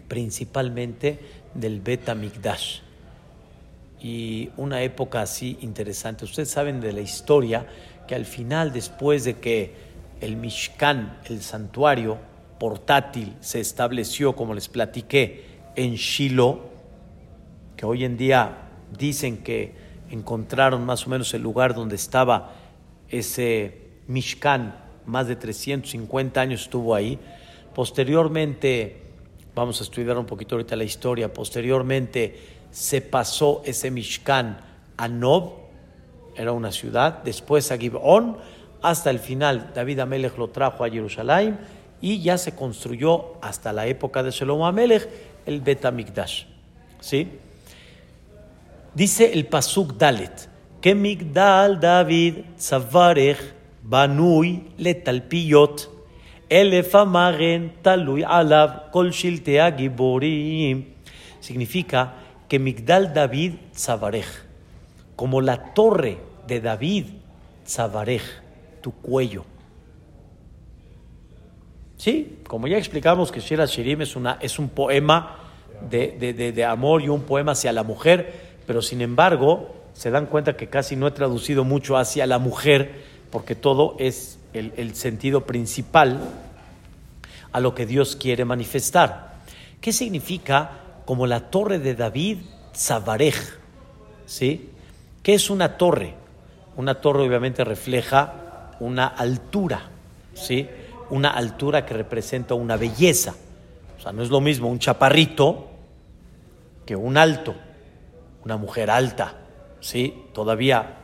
principalmente 0.09 1.19
del 1.55 1.81
Bet 1.81 2.13
Mikdash. 2.15 2.81
Y 4.01 4.51
una 4.57 4.83
época 4.83 5.23
así 5.23 5.59
interesante. 5.63 6.25
Ustedes 6.25 6.51
saben 6.51 6.81
de 6.81 6.93
la 6.93 7.01
historia 7.01 7.67
que 8.07 8.15
al 8.15 8.25
final, 8.25 8.73
después 8.73 9.25
de 9.25 9.39
que 9.39 9.86
el 10.21 10.37
Mishkan, 10.37 11.19
el 11.25 11.43
santuario 11.43 12.19
portátil, 12.59 13.37
se 13.41 13.61
estableció, 13.61 14.35
como 14.35 14.55
les 14.55 14.69
platiqué, 14.69 15.45
en 15.75 15.95
Shiloh, 15.95 16.61
que 17.77 17.85
hoy 17.85 18.05
en 18.05 18.17
día 18.17 18.69
dicen 18.99 19.39
que 19.39 19.75
encontraron 20.11 20.85
más 20.85 21.07
o 21.07 21.11
menos 21.11 21.35
el 21.35 21.43
lugar 21.43 21.75
donde 21.75 21.97
estaba 21.97 22.53
ese 23.09 23.91
Mishkan, 24.07 24.77
más 25.05 25.29
de 25.29 25.37
350 25.37 26.41
años 26.41 26.63
estuvo 26.63 26.95
ahí. 26.95 27.19
Posteriormente, 27.75 29.03
vamos 29.55 29.81
a 29.81 29.85
estudiar 29.85 30.17
un 30.17 30.27
poquito 30.27 30.55
ahorita 30.55 30.77
la 30.77 30.85
historia, 30.85 31.33
posteriormente 31.33 32.57
se 32.71 33.01
pasó 33.01 33.63
ese 33.65 33.91
Mishkan 33.91 34.59
a 34.97 35.09
Nob, 35.09 35.53
era 36.37 36.53
una 36.53 36.73
ciudad, 36.73 37.23
después 37.23 37.71
a 37.73 37.79
Gibon, 37.79 38.37
hasta 38.87 39.11
el 39.11 39.19
final 39.19 39.73
David 39.75 39.99
Amelech 39.99 40.39
lo 40.39 40.49
trajo 40.49 40.85
a 40.85 40.89
Jerusalén 40.89 41.59
y 42.01 42.23
ya 42.23 42.39
se 42.39 42.55
construyó 42.55 43.35
hasta 43.43 43.73
la 43.73 43.89
época 43.89 44.23
de 44.23 44.31
Shalom 44.31 44.63
Amelech 44.63 45.09
el 45.45 45.61
Bet 45.61 45.85
¿Sí? 47.01 47.29
Dice 48.95 49.33
el 49.33 49.47
Pasuk 49.47 49.95
Dalet, 49.95 50.49
que 50.81 50.95
Migdal 50.95 51.81
David 51.81 52.45
Zavarech 52.57 53.39
Banui 53.83 54.69
Letalpiyot 54.79 55.91
Elefamaren 56.49 57.83
Talui 57.83 58.23
Alav 58.23 58.93
Kol 58.93 59.11
Shiltea. 59.11 59.77
Significa 61.41 62.15
que 62.49 62.59
Migdal 62.61 63.13
David 63.13 63.55
Zavarech, 63.75 64.47
como 65.17 65.41
la 65.41 65.75
torre 65.75 66.19
de 66.47 66.61
David 66.61 67.07
Zavarech, 67.67 68.46
tu 68.87 68.93
cuello. 68.93 69.45
Sí, 71.97 72.39
como 72.47 72.69
ya 72.69 72.79
explicamos 72.79 73.33
que 73.33 73.41
Shira 73.41 73.67
Shirim 73.67 74.03
es, 74.03 74.15
una, 74.15 74.39
es 74.41 74.61
un 74.61 74.69
poema 74.69 75.39
de, 75.91 76.13
de, 76.13 76.53
de 76.53 76.65
amor 76.65 77.03
y 77.03 77.09
un 77.09 77.23
poema 77.23 77.51
hacia 77.51 77.73
la 77.73 77.83
mujer, 77.83 78.61
pero 78.65 78.81
sin 78.83 79.01
embargo 79.01 79.75
se 79.93 80.13
dan 80.13 80.27
cuenta 80.27 80.57
que 80.57 80.69
casi 80.69 80.95
no 80.95 81.09
he 81.09 81.11
traducido 81.11 81.65
mucho 81.65 81.97
hacia 81.97 82.29
la 82.29 82.39
mujer, 82.39 82.93
porque 83.33 83.57
todo 83.57 83.97
es 83.99 84.39
el, 84.53 84.95
sentido 84.95 85.47
principal 85.47 86.21
a 87.51 87.59
lo 87.59 87.75
que 87.75 87.87
Dios 87.87 88.15
quiere 88.15 88.45
manifestar. 88.45 89.41
¿Qué 89.81 89.93
significa 89.93 90.71
como 91.07 91.27
la 91.27 91.51
torre 91.51 91.81
de 91.81 91.97
David, 91.97 92.39
Zabarej? 92.73 93.35
¿Sí? 94.27 94.71
¿Qué 95.25 95.35
es 95.35 95.51
una 95.51 95.77
torre? 95.77 96.15
Una 96.77 97.01
torre 97.01 97.27
obviamente 97.27 97.65
refleja 97.65 98.46
una 98.81 99.07
altura, 99.07 99.91
¿sí? 100.35 100.69
Una 101.11 101.31
altura 101.31 101.87
que 101.87 101.95
representa 101.95 102.55
una 102.55 102.77
belleza. 102.77 103.35
O 103.99 104.03
sea, 104.03 104.13
no 104.13 104.23
es 104.23 104.31
lo 104.31 104.41
mismo 104.41 104.69
un 104.69 104.79
chaparrito 104.79 105.69
que 106.85 106.97
un 106.97 107.17
alto 107.17 107.55
una 108.47 108.57
mujer 108.57 108.91
alta, 108.91 109.35
¿sí? 109.81 110.15
Todavía 110.33 110.99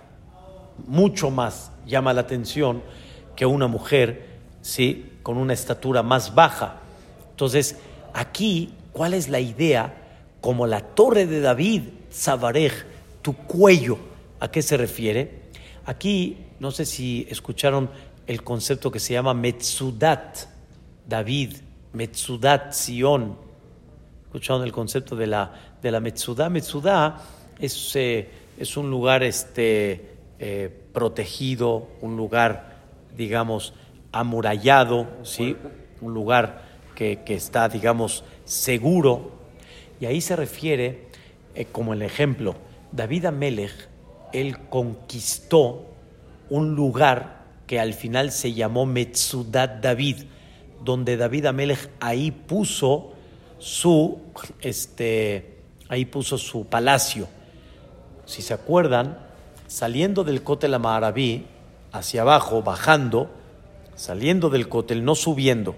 mucho 0.87 1.29
más 1.29 1.73
llama 1.85 2.13
la 2.13 2.21
atención 2.21 2.85
que 3.35 3.45
una 3.45 3.67
mujer, 3.67 4.29
¿sí? 4.61 5.11
Con 5.25 5.37
una 5.37 5.53
estatura 5.53 6.05
más 6.05 6.37
baja. 6.37 6.77
Entonces, 7.31 7.79
aquí, 8.15 8.73
¿cuál 8.93 9.13
es 9.13 9.29
la 9.29 9.41
idea? 9.41 9.93
Como 10.41 10.69
la 10.69 10.83
torre 10.83 11.27
de 11.27 11.41
David, 11.41 11.83
Zabarej, 12.13 12.85
tu 13.23 13.35
cuello, 13.35 13.99
¿a 14.39 14.49
qué 14.49 14.63
se 14.63 14.77
refiere? 14.77 15.43
Aquí, 15.85 16.47
no 16.63 16.71
sé 16.71 16.87
si 16.87 17.27
escucharon 17.29 17.91
el 18.25 18.45
concepto 18.45 18.89
que 18.93 19.01
se 19.01 19.15
llama 19.15 19.35
Metzudat, 19.35 20.47
David, 21.09 21.57
Metzudat, 21.93 22.71
Sion. 22.73 23.37
¿Escucharon 24.27 24.63
el 24.63 24.71
concepto 24.71 25.17
de 25.17 25.27
la 25.27 25.53
de 25.83 25.91
la 25.91 26.01
es, 27.59 27.97
eh, 27.97 28.29
es 28.57 28.77
un 28.77 28.91
lugar 28.91 29.25
este, 29.25 30.15
eh, 30.39 30.71
protegido, 30.93 31.89
un 32.01 32.17
lugar, 32.17 32.77
digamos, 33.17 33.75
amurallado, 34.13 35.09
¿sí? 35.25 35.57
un 36.01 36.15
lugar 36.15 36.63
que, 36.95 37.21
está, 37.27 37.69
digamos, 37.69 38.23
seguro. 38.45 39.33
Y 39.99 40.07
ahí 40.07 40.21
se 40.21 40.37
refiere, 40.37 41.09
eh, 41.57 41.65
como 41.73 41.93
el 41.93 42.03
ejemplo, 42.03 42.55
David 42.93 43.25
Amelech, 43.25 43.89
él 44.33 44.61
conquistó 44.69 45.89
un 46.51 46.75
lugar 46.75 47.43
que 47.67 47.81
al 47.81 47.95
final 47.95 48.33
se 48.33 48.53
llamó 48.53 48.87
Metzudat 48.87 49.81
David, 49.81 50.25
donde 50.85 51.17
David 51.17 51.47
Amelech 51.47 51.91
ahí 52.01 52.31
puso 52.31 53.13
su, 53.59 54.19
este, 54.61 55.59
ahí 55.89 56.05
puso 56.05 56.39
su 56.39 56.67
palacio. 56.67 57.29
Si 58.27 58.43
se 58.43 58.55
acuerdan, 58.55 59.19
saliendo 59.67 60.25
del 60.25 60.43
Kotel 60.43 60.75
Amaraví, 60.75 61.47
hacia 61.93 62.23
abajo, 62.23 62.63
bajando, 62.63 63.31
saliendo 63.95 64.51
del 64.51 64.69
Kotel, 64.69 65.05
no 65.05 65.15
subiendo 65.15 65.77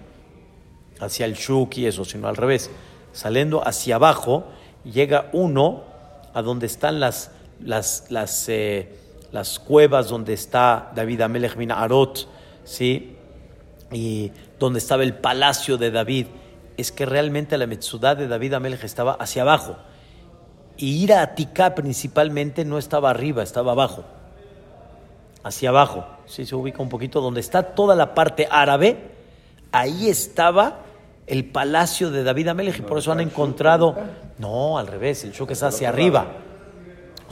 hacia 1.00 1.26
el 1.26 1.34
Shuk 1.34 1.76
y 1.76 1.86
eso, 1.86 2.04
sino 2.04 2.28
al 2.28 2.36
revés, 2.36 2.70
saliendo 3.12 3.66
hacia 3.66 3.96
abajo, 3.96 4.44
llega 4.84 5.28
uno 5.32 5.82
a 6.32 6.42
donde 6.42 6.66
están 6.66 7.00
las, 7.00 7.30
las, 7.60 8.06
las, 8.10 8.48
eh, 8.48 8.98
las 9.34 9.58
cuevas 9.58 10.10
donde 10.10 10.32
está 10.32 10.92
David 10.94 11.22
Amelech 11.22 11.56
Arot, 11.72 12.28
¿sí? 12.62 13.16
y 13.90 14.30
donde 14.60 14.78
estaba 14.78 15.02
el 15.02 15.14
palacio 15.14 15.76
de 15.76 15.90
David, 15.90 16.26
es 16.76 16.92
que 16.92 17.04
realmente 17.04 17.58
la 17.58 17.66
Metzudá 17.66 18.14
de 18.14 18.28
David 18.28 18.54
Amelech 18.54 18.84
estaba 18.84 19.14
hacia 19.14 19.42
abajo 19.42 19.76
y 20.76 21.02
ir 21.02 21.12
a 21.12 21.22
Aticá 21.22 21.74
principalmente 21.74 22.64
no 22.64 22.78
estaba 22.78 23.10
arriba, 23.10 23.42
estaba 23.42 23.72
abajo, 23.72 24.04
hacia 25.42 25.70
abajo. 25.70 26.06
Si 26.26 26.46
se 26.46 26.54
ubica 26.54 26.80
un 26.80 26.88
poquito 26.88 27.20
donde 27.20 27.40
está 27.40 27.74
toda 27.74 27.96
la 27.96 28.14
parte 28.14 28.46
árabe, 28.48 29.10
ahí 29.72 30.08
estaba 30.08 30.78
el 31.26 31.44
palacio 31.44 32.12
de 32.12 32.22
David 32.22 32.48
Amelech 32.48 32.78
y 32.78 32.82
por 32.82 32.98
eso 32.98 33.10
han 33.10 33.20
encontrado, 33.20 33.96
no, 34.38 34.78
al 34.78 34.86
revés, 34.86 35.24
el 35.24 35.32
show 35.32 35.44
es 35.50 35.64
hacia 35.64 35.88
arriba. 35.88 36.24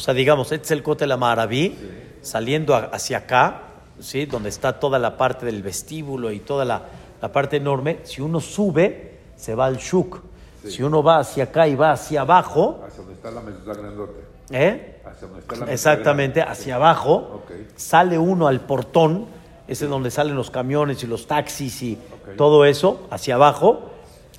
O 0.02 0.04
sea, 0.04 0.14
digamos, 0.14 0.50
este 0.50 0.64
es 0.64 0.70
el 0.72 0.82
Kotel 0.82 1.12
Amaraví, 1.12 1.78
saliendo 2.22 2.74
hacia 2.74 3.18
acá, 3.18 3.62
¿sí? 4.00 4.26
donde 4.26 4.48
está 4.48 4.80
toda 4.80 4.98
la 4.98 5.16
parte 5.16 5.46
del 5.46 5.62
vestíbulo 5.62 6.32
y 6.32 6.40
toda 6.40 6.64
la, 6.64 6.82
la 7.20 7.30
parte 7.30 7.58
enorme. 7.58 8.00
Si 8.02 8.20
uno 8.20 8.40
sube, 8.40 9.20
se 9.36 9.54
va 9.54 9.66
al 9.66 9.76
Shuk. 9.76 10.20
Si 10.66 10.82
uno 10.82 11.04
va 11.04 11.20
hacia 11.20 11.44
acá 11.44 11.68
y 11.68 11.76
va 11.76 11.92
hacia 11.92 12.22
abajo, 12.22 12.84
está 13.12 13.30
la 13.30 13.42
grandote. 13.42 14.24
¿Eh? 14.50 15.00
Exactamente, 15.68 16.42
hacia 16.42 16.74
abajo. 16.74 17.44
Sale 17.76 18.18
uno 18.18 18.48
al 18.48 18.58
portón, 18.58 19.26
ese 19.68 19.84
es 19.84 19.90
donde 19.92 20.10
salen 20.10 20.34
los 20.34 20.50
camiones 20.50 21.04
y 21.04 21.06
los 21.06 21.28
taxis 21.28 21.80
y 21.80 21.98
todo 22.36 22.64
eso, 22.64 23.06
hacia 23.08 23.36
abajo. 23.36 23.92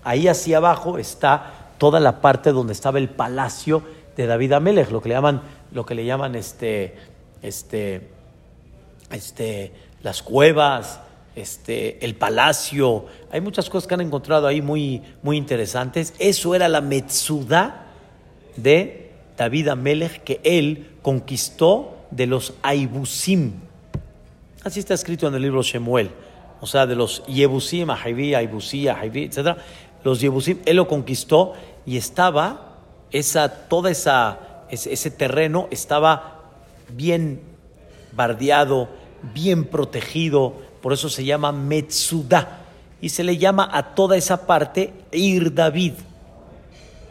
Ahí 0.03 0.27
hacia 0.27 0.57
abajo 0.57 0.97
está 0.97 1.69
toda 1.77 2.01
la 2.01 2.19
parte 2.19 2.51
donde 2.51 2.73
estaba 2.73 2.97
el 2.97 3.07
palacio 3.07 4.02
de 4.15 4.27
David 4.27 4.53
Amelech, 4.53 4.91
lo 4.91 5.01
que 5.01 5.09
le 5.09 5.15
llaman, 5.15 5.41
lo 5.71 5.85
que 5.85 5.95
le 5.95 6.05
llaman 6.05 6.35
este, 6.35 6.95
este, 7.41 8.09
este, 9.11 9.71
las 10.01 10.21
cuevas, 10.21 10.99
este, 11.35 12.03
el 12.05 12.15
palacio. 12.15 13.05
Hay 13.31 13.41
muchas 13.41 13.69
cosas 13.69 13.87
que 13.87 13.93
han 13.95 14.01
encontrado 14.01 14.47
ahí 14.47 14.61
muy, 14.61 15.01
muy 15.21 15.37
interesantes. 15.37 16.13
Eso 16.19 16.55
era 16.55 16.67
la 16.67 16.81
Metzuda 16.81 17.87
de 18.55 19.11
David 19.37 19.69
Amelech 19.69 20.23
que 20.23 20.39
él 20.43 20.91
conquistó 21.01 21.97
de 22.11 22.27
los 22.27 22.53
Aibusim. 22.61 23.53
Así 24.63 24.79
está 24.79 24.93
escrito 24.93 25.27
en 25.27 25.35
el 25.35 25.41
libro 25.41 25.61
Shemuel. 25.61 26.11
O 26.61 26.65
sea, 26.65 26.85
de 26.85 26.95
los 26.95 27.25
Yebusim, 27.25 27.89
Ahiví, 27.89 28.33
Aibusí, 28.33 28.87
Ahiví, 28.87 29.23
etc. 29.23 29.57
Los 30.03 30.21
Yebusim, 30.21 30.59
él 30.65 30.77
lo 30.77 30.87
conquistó 30.87 31.53
y 31.85 31.97
estaba, 31.97 32.72
esa, 33.13 33.49
toda 33.67 33.89
esa, 33.89 34.65
ese, 34.69 34.91
ese 34.91 35.11
terreno 35.11 35.67
estaba 35.71 36.41
bien 36.89 37.41
bardeado, 38.11 38.89
bien 39.33 39.65
protegido, 39.65 40.53
por 40.81 40.91
eso 40.91 41.09
se 41.09 41.23
llama 41.23 41.51
Metsuda. 41.51 42.59
Y 42.99 43.09
se 43.09 43.23
le 43.23 43.37
llama 43.37 43.69
a 43.71 43.95
toda 43.95 44.15
esa 44.15 44.45
parte 44.45 44.93
Ir 45.11 45.53
David, 45.53 45.93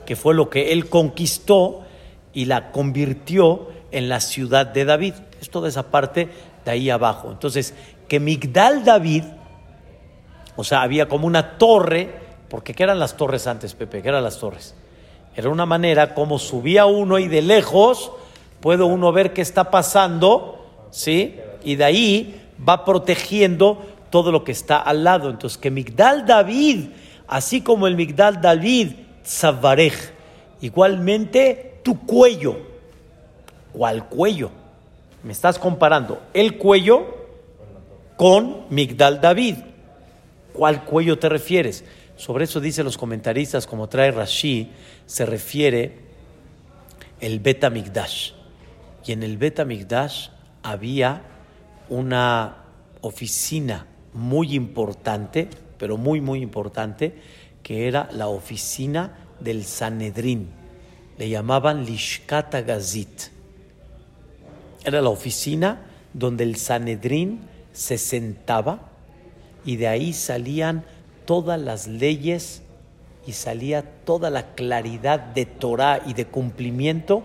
que 0.07 0.17
fue 0.17 0.35
lo 0.35 0.49
que 0.51 0.73
él 0.73 0.89
conquistó 0.89 1.85
y 2.33 2.47
la 2.47 2.73
convirtió 2.73 3.69
en 3.91 4.09
la 4.09 4.21
ciudad 4.21 4.67
de 4.67 4.85
David. 4.85 5.15
Es 5.41 5.51
toda 5.51 5.69
esa 5.69 5.91
parte 5.91 6.29
de 6.65 6.71
ahí 6.71 6.91
abajo. 6.91 7.31
Entonces, 7.31 7.75
que 8.09 8.21
Migdal 8.21 8.85
David, 8.85 9.25
o 10.57 10.65
sea, 10.65 10.83
había 10.83 11.09
como 11.09 11.27
una 11.27 11.59
torre, 11.59 12.11
porque 12.49 12.75
¿qué 12.75 12.83
eran 12.85 12.99
las 12.99 13.17
torres 13.17 13.47
antes, 13.47 13.75
Pepe? 13.75 14.03
¿Qué 14.03 14.09
eran 14.09 14.25
las 14.25 14.39
torres? 14.39 14.75
Era 15.35 15.49
una 15.49 15.67
manera 15.67 16.15
como 16.15 16.39
subía 16.39 16.87
uno 16.87 17.19
y 17.19 17.29
de 17.29 17.43
lejos 17.43 18.13
puede 18.61 18.85
uno 18.85 19.13
ver 19.13 19.33
qué 19.33 19.43
está 19.43 19.71
pasando, 19.71 20.67
¿sí? 20.91 21.37
Y 21.65 21.77
de 21.77 21.85
ahí 21.85 22.41
va 22.67 22.85
protegiendo 22.85 23.83
todo 24.11 24.31
lo 24.31 24.45
que 24.45 24.53
está 24.53 24.79
al 24.79 25.05
lado. 25.05 25.31
Entonces, 25.31 25.59
que 25.59 25.71
Migdal 25.71 26.27
David, 26.27 26.91
así 27.27 27.63
como 27.63 27.87
el 27.87 27.97
Migdal 27.97 28.41
David, 28.41 28.93
Zavarej, 29.27 29.95
igualmente 30.61 31.81
tu 31.83 31.99
cuello. 32.01 32.57
¿Cuál 33.73 34.07
cuello? 34.09 34.51
Me 35.23 35.33
estás 35.33 35.59
comparando 35.59 36.21
el 36.35 36.59
cuello 36.59 37.07
con 38.17 38.67
Migdal 38.71 39.21
David. 39.21 39.57
¿Cuál 40.53 40.85
cuello 40.85 41.19
te 41.19 41.29
refieres? 41.29 41.85
Sobre 42.23 42.45
eso 42.45 42.61
dicen 42.61 42.85
los 42.85 42.97
comentaristas, 42.97 43.67
como 43.67 43.89
trae 43.89 44.13
Rashi, 44.13 44.71
se 45.07 45.27
refiere 45.27 45.97
el 47.19 47.41
Bet 47.41 47.69
Migdash. 47.69 48.31
Y 49.05 49.11
en 49.11 49.25
el 49.25 49.37
Bet 49.39 49.67
Migdash 49.67 50.29
había 50.63 51.23
una 51.89 52.59
oficina 53.01 53.89
muy 54.13 54.55
importante, 54.55 55.49
pero 55.79 55.97
muy, 55.97 56.21
muy 56.21 56.43
importante, 56.43 57.13
que 57.65 57.89
era 57.89 58.09
la 58.13 58.29
oficina 58.29 59.19
del 59.41 59.65
Sanedrín. 59.65 60.49
Le 61.19 61.29
llamaban 61.29 61.85
Lishkata 61.85 62.63
Gazit. 62.63 63.33
Era 64.85 65.01
la 65.01 65.11
oficina 65.11 65.87
donde 66.15 66.45
el 66.45 66.55
Sanedrín 66.55 67.41
se 67.73 67.99
sentaba 67.99 68.93
y 69.65 69.75
de 69.75 69.89
ahí 69.89 70.13
salían 70.13 70.85
todas 71.25 71.61
las 71.61 71.87
leyes 71.87 72.63
y 73.27 73.33
salía 73.33 73.83
toda 74.05 74.31
la 74.31 74.55
claridad 74.55 75.21
de 75.21 75.47
Torah 75.47 76.03
y 76.07 76.15
de 76.15 76.27
cumplimiento 76.27 77.23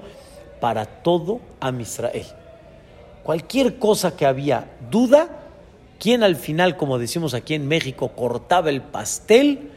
para 0.60 0.86
todo 0.86 1.40
Am 1.60 1.82
Israel. 1.82 2.26
Cualquier 3.24 3.78
cosa 3.78 4.16
que 4.16 4.26
había 4.26 4.70
duda, 4.90 5.28
quien 6.00 6.24
al 6.24 6.36
final, 6.36 6.78
como 6.78 6.98
decimos 6.98 7.34
aquí 7.34 7.56
en 7.56 7.68
México, 7.68 8.10
cortaba 8.16 8.70
el 8.70 8.82
pastel, 8.82 9.72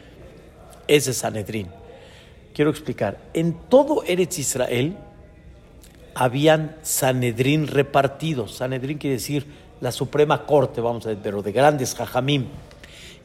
ese 0.86 1.14
Sanedrín. 1.14 1.68
Quiero 2.54 2.70
explicar, 2.70 3.18
en 3.32 3.54
todo 3.68 4.02
Eretz 4.04 4.38
Israel 4.38 4.96
habían 6.14 6.76
Sanedrín 6.82 7.66
repartidos. 7.66 8.56
Sanedrín 8.56 8.98
quiere 8.98 9.16
decir 9.16 9.46
la 9.80 9.92
Suprema 9.92 10.44
Corte, 10.46 10.80
vamos 10.80 11.06
a 11.06 11.10
decir, 11.10 11.22
pero 11.22 11.42
de 11.42 11.52
grandes 11.52 11.94
jajamim. 11.94 12.46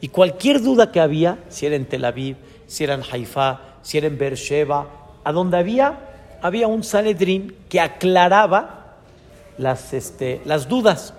Y 0.00 0.08
cualquier 0.08 0.62
duda 0.62 0.92
que 0.92 1.00
había, 1.00 1.38
si 1.48 1.66
era 1.66 1.76
en 1.76 1.86
Tel 1.86 2.04
Aviv, 2.04 2.36
si 2.66 2.84
era 2.84 2.94
en 2.94 3.02
Haifa, 3.10 3.60
si 3.82 3.98
era 3.98 4.06
en 4.06 4.18
Beersheba, 4.18 4.86
a 5.24 5.32
donde 5.32 5.56
había, 5.56 5.98
había 6.42 6.68
un 6.68 6.84
Sanedrín 6.84 7.56
que 7.68 7.80
aclaraba 7.80 8.96
las, 9.58 9.92
este, 9.92 10.40
las 10.44 10.68
dudas. 10.68 11.14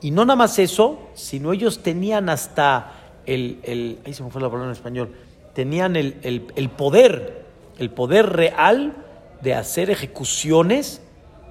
Y 0.00 0.10
no 0.10 0.24
nada 0.24 0.36
más 0.36 0.58
eso, 0.58 1.10
sino 1.14 1.52
ellos 1.52 1.82
tenían 1.82 2.28
hasta 2.28 2.92
el, 3.26 3.58
el 3.64 3.98
ahí 4.06 4.14
se 4.14 4.22
me 4.22 4.30
fue 4.30 4.40
la 4.40 4.48
palabra 4.48 4.68
en 4.68 4.72
español, 4.72 5.14
tenían 5.54 5.96
el, 5.96 6.16
el, 6.22 6.46
el 6.54 6.68
poder, 6.68 7.44
el 7.78 7.90
poder 7.90 8.30
real 8.30 8.92
de 9.42 9.54
hacer 9.54 9.90
ejecuciones 9.90 11.02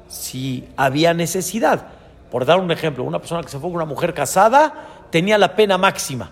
si 0.08 0.68
había 0.78 1.14
necesidad. 1.14 1.88
Por 2.32 2.46
dar 2.46 2.60
un 2.60 2.72
ejemplo, 2.72 3.04
una 3.04 3.20
persona 3.20 3.42
que 3.42 3.50
se 3.50 3.60
fue 3.60 3.70
con 3.70 3.76
una 3.76 3.86
mujer 3.86 4.14
casada 4.14 5.08
tenía 5.12 5.38
la 5.38 5.56
pena 5.56 5.78
máxima. 5.78 6.32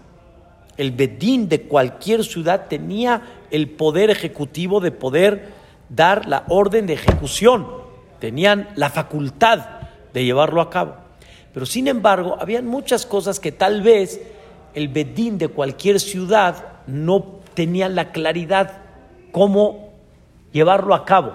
El 0.77 0.91
bedín 0.91 1.47
de 1.47 1.63
cualquier 1.63 2.23
ciudad 2.23 2.67
tenía 2.67 3.21
el 3.51 3.69
poder 3.69 4.09
ejecutivo 4.09 4.79
de 4.79 4.91
poder 4.91 5.53
dar 5.89 6.27
la 6.27 6.43
orden 6.49 6.88
de 6.88 6.93
ejecución. 6.93 7.67
Tenían 8.19 8.69
la 8.75 8.89
facultad 8.89 9.65
de 10.13 10.25
llevarlo 10.25 10.61
a 10.61 10.69
cabo. 10.69 10.95
Pero 11.53 11.65
sin 11.65 11.88
embargo, 11.88 12.38
habían 12.39 12.67
muchas 12.67 13.05
cosas 13.05 13.39
que 13.39 13.51
tal 13.51 13.81
vez 13.81 14.19
el 14.73 14.89
bedín 14.89 15.38
de 15.38 15.47
cualquier 15.47 15.99
ciudad 15.99 16.65
no 16.88 17.39
tenía 17.53 17.88
la 17.89 18.11
claridad 18.11 18.81
cómo 19.31 19.93
llevarlo 20.51 20.93
a 20.93 21.05
cabo 21.05 21.33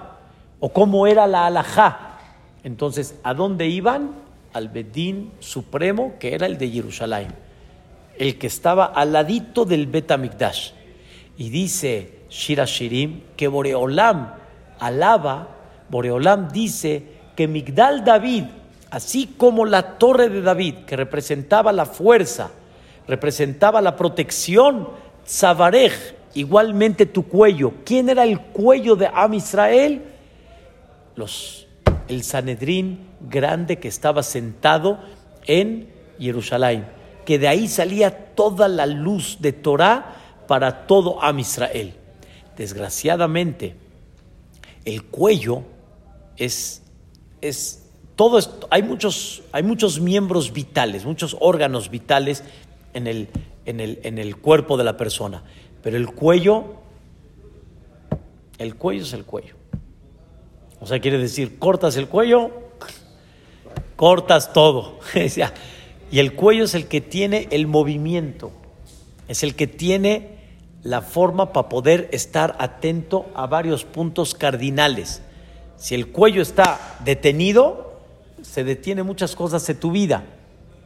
o 0.61 0.73
cómo 0.73 1.07
era 1.07 1.27
la 1.27 1.47
alajá. 1.47 2.19
Entonces, 2.63 3.15
¿a 3.23 3.35
dónde 3.35 3.67
iban? 3.69 4.11
Al 4.53 4.69
bedín 4.69 5.33
supremo 5.39 6.15
que 6.19 6.35
era 6.35 6.47
el 6.47 6.59
de 6.59 6.69
Jerusalén, 6.69 7.29
el 8.21 8.37
que 8.37 8.49
estaba 8.49 8.85
al 8.85 9.15
ladito 9.15 9.65
del 9.65 9.87
Bet 9.87 10.11
Amikdash. 10.11 10.73
Y 11.39 11.49
dice 11.49 12.19
Shira 12.29 12.67
Shirim 12.67 13.23
que 13.35 13.49
Boreolam 13.49 14.35
alaba, 14.79 15.49
Boreolam 15.89 16.49
dice 16.51 17.03
que 17.35 17.49
Migdal 17.49 18.05
David, 18.05 18.45
así 18.91 19.35
como 19.39 19.65
la 19.65 19.97
torre 19.97 20.29
de 20.29 20.43
David, 20.43 20.81
que 20.87 20.97
representaba 20.97 21.73
la 21.73 21.87
fuerza, 21.87 22.51
representaba 23.09 23.81
la 23.81 23.97
protección, 23.97 24.91
Zabarej, 25.27 25.95
igualmente 26.35 27.07
tu 27.07 27.27
cuello. 27.27 27.73
¿Quién 27.87 28.11
era 28.11 28.25
el 28.25 28.39
cuello 28.39 28.97
de 28.97 29.09
Am 29.11 29.33
Israel? 29.33 30.03
Los, 31.17 31.67
el 32.07 32.23
Sanedrín 32.23 33.01
grande 33.19 33.79
que 33.79 33.89
estaba 33.89 34.23
sentado 34.23 34.99
en 35.47 35.89
Jerusalén, 36.19 37.00
que 37.25 37.39
de 37.39 37.49
ahí 37.49 37.69
salía 37.69 38.35
toda 38.35 38.69
la 38.69 38.87
luz 38.87 39.39
de 39.41 39.53
Torah 39.53 40.17
para 40.47 40.87
todo 40.87 41.23
Am 41.23 41.39
Israel. 41.39 41.95
Desgraciadamente, 42.57 43.77
el 44.85 45.05
cuello 45.05 45.63
es, 46.37 46.83
es 47.41 47.87
todo 48.17 48.39
hay 48.69 48.83
muchos, 48.83 49.43
hay 49.53 49.63
muchos 49.63 50.01
miembros 50.01 50.53
vitales, 50.53 51.05
muchos 51.05 51.37
órganos 51.41 51.89
vitales 51.91 52.45
en 52.93 53.07
el, 53.07 53.29
en, 53.65 53.81
el, 53.81 54.01
en 54.03 54.19
el 54.19 54.37
cuerpo 54.37 54.77
de 54.77 54.85
la 54.85 54.97
persona, 54.97 55.43
pero 55.83 55.97
el 55.97 56.09
cuello, 56.09 56.75
el 58.59 58.75
cuello 58.75 59.03
es 59.05 59.13
el 59.13 59.25
cuello. 59.25 59.55
O 60.81 60.87
sea, 60.87 60.99
quiere 61.01 61.19
decir, 61.19 61.59
cortas 61.59 61.97
el 61.97 62.09
cuello, 62.09 62.51
cortas 63.97 64.53
todo. 64.53 64.99
y 66.11 66.19
el 66.19 66.35
cuello 66.35 66.65
es 66.65 66.75
el 66.75 66.87
que 66.87 67.01
tiene 67.01 67.49
el 67.51 67.67
movimiento, 67.67 68.53
es 69.29 69.43
el 69.43 69.55
que 69.55 69.67
tiene 69.67 70.41
la 70.83 71.03
forma 71.03 71.53
para 71.53 71.69
poder 71.69 72.09
estar 72.13 72.57
atento 72.59 73.27
a 73.35 73.47
varios 73.47 73.85
puntos 73.85 74.35
cardinales. 74.35 75.23
Si 75.77 75.95
el 75.95 76.09
cuello 76.09 76.43
está 76.43 76.99
detenido, 77.05 78.01
se 78.43 78.65
detiene 78.65 79.03
muchas 79.03 79.37
cosas 79.37 79.67
de 79.67 79.75
tu 79.75 79.93
vida. 79.93 80.25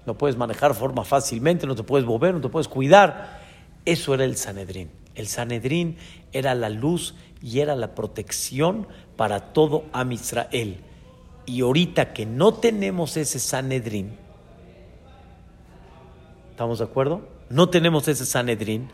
No 0.06 0.18
puedes 0.18 0.36
manejar 0.36 0.74
forma 0.74 1.04
fácilmente, 1.04 1.66
no 1.66 1.74
te 1.74 1.82
puedes 1.82 2.06
mover, 2.06 2.34
no 2.34 2.40
te 2.40 2.48
puedes 2.48 2.68
cuidar. 2.68 3.40
Eso 3.84 4.14
era 4.14 4.24
el 4.24 4.36
Sanedrín. 4.36 4.90
El 5.14 5.28
Sanedrín 5.28 5.96
era 6.32 6.54
la 6.54 6.68
luz 6.68 7.14
y 7.40 7.60
era 7.60 7.76
la 7.76 7.94
protección 7.94 8.86
para 9.16 9.52
todo 9.52 9.84
Am 9.92 10.12
Israel. 10.12 10.78
Y 11.46 11.60
ahorita 11.60 12.12
que 12.12 12.26
no 12.26 12.54
tenemos 12.54 13.16
ese 13.16 13.38
Sanedrín, 13.38 14.23
¿estamos 16.54 16.78
de 16.78 16.84
acuerdo? 16.84 17.22
No 17.50 17.68
tenemos 17.68 18.06
ese 18.06 18.24
Sanedrín 18.24 18.88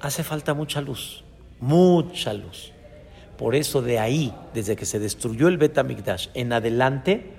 hace 0.00 0.24
falta 0.24 0.52
mucha 0.52 0.80
luz, 0.80 1.22
mucha 1.60 2.32
luz. 2.32 2.72
Por 3.38 3.54
eso 3.54 3.82
de 3.82 4.00
ahí, 4.00 4.34
desde 4.52 4.74
que 4.74 4.84
se 4.84 4.98
destruyó 4.98 5.46
el 5.46 5.58
Betamigdash 5.58 6.26
en 6.34 6.52
adelante, 6.52 7.34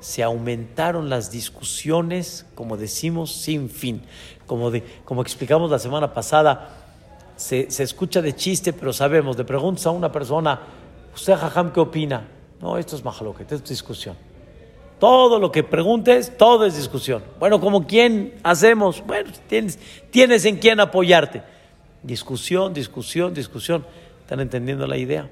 se 0.00 0.22
aumentaron 0.22 1.08
las 1.08 1.30
discusiones, 1.30 2.44
como 2.54 2.76
decimos, 2.76 3.32
sin 3.32 3.70
fin. 3.70 4.02
Como, 4.46 4.70
como 5.06 5.22
explicamos 5.22 5.70
la 5.70 5.78
semana 5.78 6.12
pasada, 6.12 6.84
se, 7.36 7.70
se 7.70 7.82
escucha 7.82 8.20
de 8.20 8.34
chiste, 8.34 8.74
pero 8.74 8.92
sabemos, 8.92 9.38
de 9.38 9.46
preguntas 9.46 9.86
a 9.86 9.90
una 9.90 10.12
persona, 10.12 10.60
¿Usted, 11.14 11.34
Jajam, 11.34 11.72
qué 11.72 11.80
opina? 11.80 12.28
No, 12.60 12.76
esto 12.76 12.94
es 12.94 13.02
majaloque, 13.02 13.44
esto 13.44 13.54
es 13.54 13.64
discusión. 13.64 14.18
Todo 14.98 15.38
lo 15.38 15.52
que 15.52 15.62
preguntes, 15.62 16.36
todo 16.38 16.64
es 16.64 16.76
discusión. 16.76 17.22
Bueno, 17.38 17.60
¿como 17.60 17.86
quién 17.86 18.34
hacemos? 18.42 19.04
Bueno, 19.06 19.30
tienes, 19.46 19.78
tienes 20.10 20.44
en 20.46 20.56
quién 20.56 20.80
apoyarte. 20.80 21.42
Discusión, 22.02 22.72
discusión, 22.72 23.34
discusión. 23.34 23.84
¿Están 24.22 24.40
entendiendo 24.40 24.86
la 24.86 24.96
idea? 24.96 25.30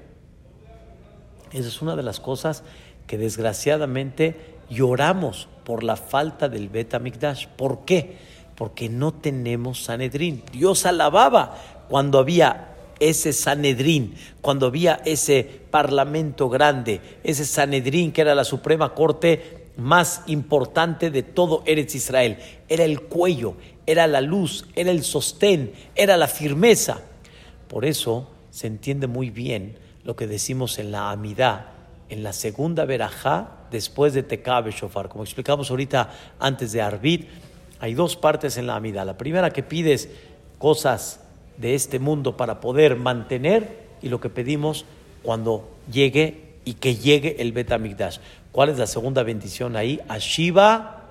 Esa 1.51 1.67
es 1.67 1.81
una 1.81 1.95
de 1.95 2.03
las 2.03 2.19
cosas 2.19 2.63
que 3.07 3.17
desgraciadamente 3.17 4.55
lloramos 4.69 5.47
por 5.63 5.83
la 5.83 5.95
falta 5.95 6.47
del 6.47 6.69
Bet 6.69 6.99
Mikdash. 6.99 7.47
¿Por 7.47 7.85
qué? 7.85 8.17
Porque 8.55 8.87
no 8.87 9.13
tenemos 9.13 9.83
Sanedrín. 9.83 10.43
Dios 10.51 10.85
alababa 10.85 11.55
cuando 11.89 12.19
había 12.19 12.74
ese 12.99 13.33
Sanedrín, 13.33 14.15
cuando 14.41 14.67
había 14.67 15.01
ese 15.05 15.43
parlamento 15.71 16.49
grande, 16.49 17.01
ese 17.23 17.45
Sanedrín 17.45 18.11
que 18.11 18.21
era 18.21 18.35
la 18.35 18.43
Suprema 18.43 18.93
Corte 18.93 19.65
más 19.77 20.23
importante 20.27 21.11
de 21.11 21.23
todo 21.23 21.63
Eretz 21.65 21.95
Israel. 21.95 22.37
Era 22.69 22.83
el 22.83 23.01
cuello, 23.01 23.55
era 23.85 24.07
la 24.07 24.21
luz, 24.21 24.65
era 24.75 24.91
el 24.91 25.03
sostén, 25.03 25.73
era 25.95 26.17
la 26.17 26.27
firmeza. 26.27 27.01
Por 27.67 27.85
eso 27.85 28.29
se 28.51 28.67
entiende 28.67 29.07
muy 29.07 29.29
bien 29.29 29.77
lo 30.03 30.15
que 30.15 30.27
decimos 30.27 30.79
en 30.79 30.91
la 30.91 31.11
Amidá, 31.11 31.73
en 32.09 32.23
la 32.23 32.33
segunda 32.33 32.85
verajá 32.85 33.67
después 33.71 34.13
de 34.13 34.23
Tekabe 34.23 34.71
Shofar. 34.71 35.09
Como 35.09 35.23
explicamos 35.23 35.69
ahorita 35.71 36.09
antes 36.39 36.71
de 36.71 36.81
Arbit, 36.81 37.27
hay 37.79 37.93
dos 37.93 38.15
partes 38.15 38.57
en 38.57 38.67
la 38.67 38.75
Amidá. 38.75 39.03
La 39.03 39.17
primera 39.17 39.49
que 39.49 39.63
pides 39.63 40.09
cosas 40.57 41.19
de 41.57 41.75
este 41.75 41.99
mundo 41.99 42.37
para 42.37 42.59
poder 42.59 42.95
mantener 42.95 43.85
y 44.01 44.09
lo 44.09 44.19
que 44.19 44.29
pedimos 44.29 44.85
cuando 45.23 45.69
llegue 45.91 46.45
y 46.65 46.73
que 46.73 46.95
llegue 46.95 47.37
el 47.39 47.51
Betamigdash. 47.51 48.17
¿Cuál 48.51 48.69
es 48.69 48.77
la 48.77 48.87
segunda 48.87 49.23
bendición 49.23 49.75
ahí? 49.75 49.99
Ashiva, 50.07 51.05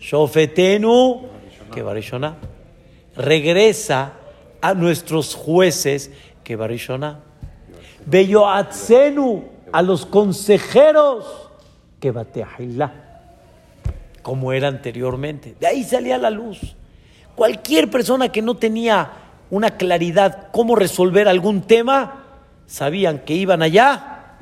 Shofetenu, 0.00 1.26
que 1.72 1.82
Barishona, 1.82 2.36
regresa 3.16 4.12
a 4.60 4.74
nuestros 4.74 5.34
jueces, 5.34 6.10
que 6.44 6.56
Barishona, 6.56 7.20
Beyoatzenu, 8.06 9.44
a 9.72 9.82
los 9.82 10.06
consejeros, 10.06 11.50
que 12.00 12.10
Bateahilá, 12.10 12.92
como 14.22 14.52
era 14.52 14.68
anteriormente. 14.68 15.56
De 15.58 15.66
ahí 15.66 15.84
salía 15.84 16.16
la 16.18 16.30
luz. 16.30 16.76
Cualquier 17.34 17.90
persona 17.90 18.30
que 18.30 18.42
no 18.42 18.56
tenía 18.56 19.10
una 19.50 19.72
claridad 19.72 20.48
cómo 20.52 20.76
resolver 20.76 21.28
algún 21.28 21.62
tema, 21.62 22.24
sabían 22.66 23.20
que 23.20 23.34
iban 23.34 23.62
allá, 23.62 24.36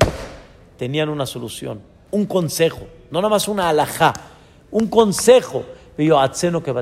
tenían 0.77 1.09
una 1.09 1.25
solución, 1.25 1.81
un 2.11 2.25
consejo, 2.25 2.87
no 3.11 3.19
nada 3.19 3.29
más 3.29 3.47
una 3.47 3.69
alajá, 3.69 4.13
un 4.71 4.87
consejo. 4.87 5.65
Yo, 5.97 6.19
Atzeno 6.19 6.61
que. 6.61 6.73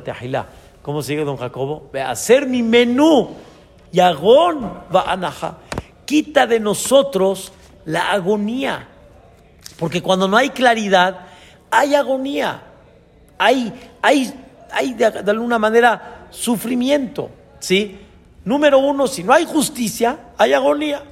¿Cómo 0.81 1.01
sigue 1.01 1.23
don 1.23 1.37
Jacobo? 1.37 1.89
Ve 1.91 2.01
hacer 2.01 2.47
mi 2.47 2.61
menú. 2.61 3.29
Yagón 3.91 4.83
va 4.93 5.11
anaja. 5.11 5.57
Quita 6.05 6.45
de 6.45 6.59
nosotros 6.59 7.51
la 7.85 8.11
agonía. 8.11 8.87
Porque 9.79 10.01
cuando 10.01 10.27
no 10.27 10.37
hay 10.37 10.49
claridad, 10.49 11.27
hay 11.71 11.95
agonía. 11.95 12.61
Hay, 13.37 13.73
hay, 14.01 14.33
hay 14.71 14.93
de, 14.93 15.09
de 15.09 15.31
alguna 15.31 15.57
manera 15.57 16.27
sufrimiento. 16.29 17.29
¿Sí? 17.59 18.04
Número 18.45 18.77
uno, 18.77 19.07
si 19.07 19.23
no 19.23 19.33
hay 19.33 19.45
justicia, 19.45 20.19
hay 20.37 20.53
agonía. 20.53 21.03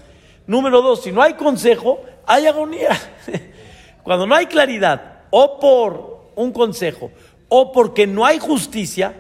Número 0.46 0.82
dos, 0.82 1.02
si 1.02 1.12
no 1.12 1.22
hay 1.22 1.34
consejo, 1.34 2.00
hay 2.28 2.46
agonía. 2.46 2.92
Cuando 4.04 4.28
no 4.28 4.36
hay 4.36 4.46
claridad, 4.46 5.22
o 5.32 5.60
por 5.60 6.32
un 6.36 6.52
consejo, 6.52 7.12
o 7.50 7.72
porque 7.72 8.06
no 8.06 8.24
hay 8.24 8.38
justicia, 8.38 9.14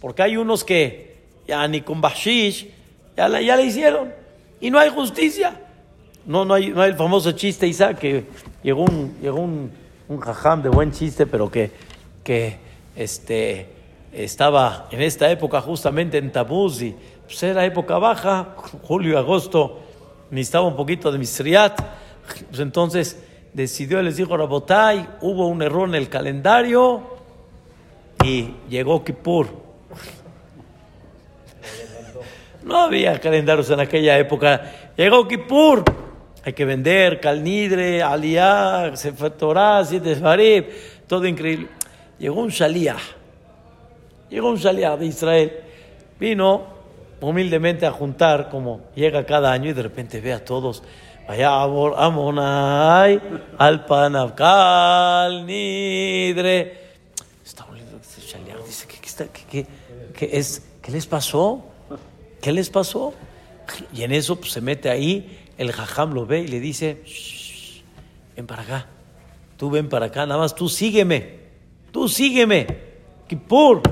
porque 0.00 0.22
hay 0.22 0.36
unos 0.36 0.62
que 0.62 1.18
ya 1.48 1.66
ni 1.66 1.80
con 1.80 2.00
Bashish 2.00 2.68
ya 3.16 3.28
la, 3.28 3.40
ya 3.40 3.60
hicieron, 3.60 4.12
y 4.60 4.70
no 4.70 4.78
hay 4.78 4.90
justicia. 4.90 5.60
No, 6.26 6.44
no, 6.44 6.54
hay, 6.54 6.68
no 6.68 6.84
el 6.84 6.94
famoso 6.94 7.32
chiste, 7.32 7.66
Isaac, 7.66 7.98
que 7.98 8.24
llegó 8.62 8.82
un, 8.82 9.16
llegó 9.20 9.40
un, 9.40 9.72
un 10.08 10.20
jajam 10.20 10.62
de 10.62 10.68
buen 10.68 10.92
chiste, 10.92 11.26
pero 11.26 11.50
que, 11.50 11.72
que 12.22 12.58
este, 12.94 13.66
estaba 14.12 14.88
en 14.90 15.02
esta 15.02 15.30
época 15.30 15.60
justamente 15.60 16.18
en 16.18 16.30
Tabuz 16.30 16.82
y 16.82 16.94
pues 17.28 17.42
era 17.42 17.62
época 17.66 17.98
baja, 17.98 18.54
julio 18.84 19.18
agosto, 19.18 19.80
necesitaba 20.30 20.66
un 20.66 20.74
poquito 20.74 21.12
de 21.12 21.18
misriat. 21.18 21.78
Pues 22.48 22.58
entonces 22.60 23.22
decidió, 23.52 24.00
les 24.00 24.16
dijo 24.16 24.34
Rabotay, 24.34 25.06
hubo 25.20 25.46
un 25.46 25.60
error 25.60 25.86
en 25.86 25.94
el 25.94 26.08
calendario 26.08 27.02
y 28.24 28.54
llegó 28.70 29.04
Kippur. 29.04 29.46
No 32.62 32.78
había 32.78 33.20
calendarios 33.20 33.68
en 33.68 33.80
aquella 33.80 34.18
época. 34.18 34.92
Llegó 34.96 35.28
Kippur. 35.28 35.84
Hay 36.44 36.54
que 36.54 36.64
vender 36.64 37.20
calnidre, 37.20 38.02
aliá, 38.02 38.90
sefer 38.94 39.32
Torah, 39.32 39.84
siete 39.84 40.16
todo 41.06 41.26
increíble. 41.26 41.68
Llegó 42.18 42.40
un 42.40 42.48
shalía. 42.48 42.96
Llegó 44.30 44.48
un 44.48 44.56
shalía 44.56 44.96
de 44.96 45.04
Israel. 45.04 45.52
Vino 46.18 46.77
humildemente 47.20 47.86
a 47.86 47.92
juntar 47.92 48.48
como 48.50 48.82
llega 48.94 49.24
cada 49.26 49.52
año 49.52 49.70
y 49.70 49.72
de 49.72 49.82
repente 49.82 50.20
ve 50.20 50.32
a 50.32 50.44
todos. 50.44 50.82
Vaya 51.26 51.62
Amonai, 51.62 53.20
Alpanavkal, 53.58 55.44
Nidre. 55.44 56.88
Está 57.44 57.66
dice, 58.66 58.86
¿qué, 59.50 59.66
qué, 60.14 60.30
es, 60.32 60.62
¿qué 60.82 60.92
les 60.92 61.06
pasó? 61.06 61.64
¿Qué 62.40 62.52
les 62.52 62.70
pasó? 62.70 63.12
Y 63.92 64.02
en 64.02 64.12
eso 64.12 64.36
pues, 64.36 64.52
se 64.52 64.60
mete 64.60 64.88
ahí, 64.88 65.38
el 65.58 65.72
jajam 65.72 66.14
lo 66.14 66.24
ve 66.24 66.40
y 66.40 66.48
le 66.48 66.60
dice, 66.60 67.02
ven 68.36 68.46
para 68.46 68.62
acá, 68.62 68.86
tú 69.56 69.70
ven 69.70 69.88
para 69.88 70.06
acá, 70.06 70.24
nada 70.24 70.40
más 70.40 70.54
tú 70.54 70.68
sígueme, 70.68 71.40
tú 71.92 72.08
sígueme, 72.08 72.66
Kipur. 73.26 73.82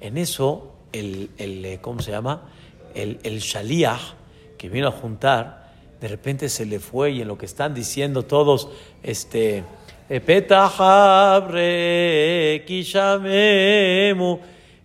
En 0.00 0.18
eso 0.18 0.72
el, 0.92 1.30
el, 1.36 1.64
eh, 1.64 1.78
¿cómo 1.80 2.00
se 2.00 2.10
llama? 2.10 2.48
El, 2.94 3.18
el 3.22 3.40
shaliach 3.40 4.14
que 4.58 4.68
vino 4.68 4.88
a 4.88 4.92
juntar, 4.92 5.72
de 6.00 6.08
repente 6.08 6.48
se 6.48 6.66
le 6.66 6.80
fue 6.80 7.12
y 7.12 7.22
en 7.22 7.28
lo 7.28 7.38
que 7.38 7.46
están 7.46 7.74
diciendo 7.74 8.24
todos, 8.24 8.68
este, 9.02 9.64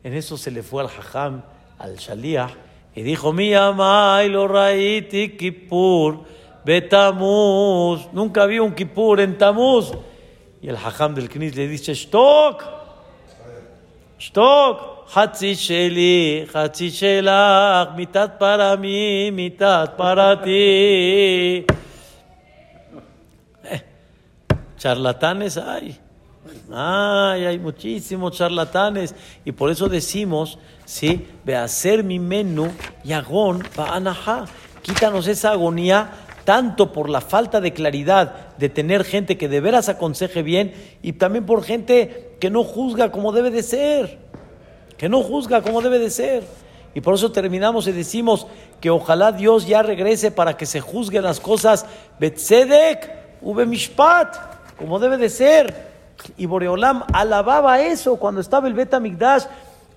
en 0.03 0.13
eso 0.13 0.37
se 0.37 0.51
le 0.51 0.63
fue 0.63 0.83
al 0.83 0.89
hajam, 0.89 1.43
al 1.79 1.97
shaliach, 1.97 2.51
y 2.95 3.01
dijo, 3.01 3.33
mi 3.33 3.53
amai 3.53 4.29
lo 4.29 4.47
raiti 4.47 5.37
kipur, 5.37 6.23
betamuz, 6.63 8.07
nunca 8.13 8.45
vi 8.45 8.59
un 8.59 8.73
kipur 8.73 9.19
en 9.19 9.37
tamuz. 9.37 9.91
Y 10.61 10.69
el 10.69 10.75
hajam 10.75 11.13
del 11.13 11.29
knis 11.29 11.55
le 11.55 11.67
dice, 11.67 11.93
shtok, 11.93 12.63
shtok, 14.17 14.96
חצי 15.12 15.54
שלי, 15.54 16.44
חצי 16.52 16.90
שלך, 16.90 17.88
מיתת 17.96 18.30
פרמי, 18.38 19.30
מיתת 19.30 19.90
פרתי. 19.96 21.62
Charlatanes 24.82 25.58
hay. 25.58 25.96
Ay, 26.72 27.44
hay 27.44 27.58
muchísimos 27.60 28.32
charlatanes. 28.32 29.14
Y 29.44 29.52
por 29.52 29.70
eso 29.70 29.88
decimos, 29.88 30.58
¿sí? 30.84 31.24
Ve 31.44 31.54
a 31.54 31.62
hacer 31.62 32.02
mi 32.02 32.18
menú, 32.18 32.68
yagón, 33.04 33.62
va 33.78 33.94
anajá. 33.94 34.46
Quítanos 34.82 35.28
esa 35.28 35.52
agonía, 35.52 36.10
tanto 36.44 36.92
por 36.92 37.08
la 37.08 37.20
falta 37.20 37.60
de 37.60 37.72
claridad 37.72 38.56
de 38.58 38.68
tener 38.68 39.04
gente 39.04 39.38
que 39.38 39.48
de 39.48 39.60
veras 39.60 39.88
aconseje 39.88 40.42
bien 40.42 40.74
y 41.00 41.12
también 41.12 41.46
por 41.46 41.62
gente 41.62 42.34
que 42.40 42.50
no 42.50 42.64
juzga 42.64 43.12
como 43.12 43.30
debe 43.30 43.52
de 43.52 43.62
ser 43.62 44.25
que 44.97 45.09
no 45.09 45.21
juzga 45.21 45.61
como 45.61 45.81
debe 45.81 45.99
de 45.99 46.09
ser. 46.09 46.43
Y 46.93 47.01
por 47.01 47.13
eso 47.13 47.31
terminamos 47.31 47.87
y 47.87 47.91
decimos 47.91 48.47
que 48.81 48.89
ojalá 48.89 49.31
Dios 49.31 49.67
ya 49.67 49.83
regrese 49.83 50.31
para 50.31 50.57
que 50.57 50.65
se 50.65 50.81
juzguen 50.81 51.23
las 51.23 51.39
cosas 51.39 51.85
Betzedek, 52.19 53.37
Ube 53.41 53.67
Mishpat, 53.67 54.35
como 54.77 54.97
debe 54.97 55.17
de 55.17 55.29
ser. 55.29 55.87
Y 56.37 56.47
Boreolam 56.47 57.03
alababa 57.13 57.79
eso 57.81 58.15
cuando 58.15 58.41
estaba 58.41 58.67
el 58.67 58.73
Bet 58.73 58.95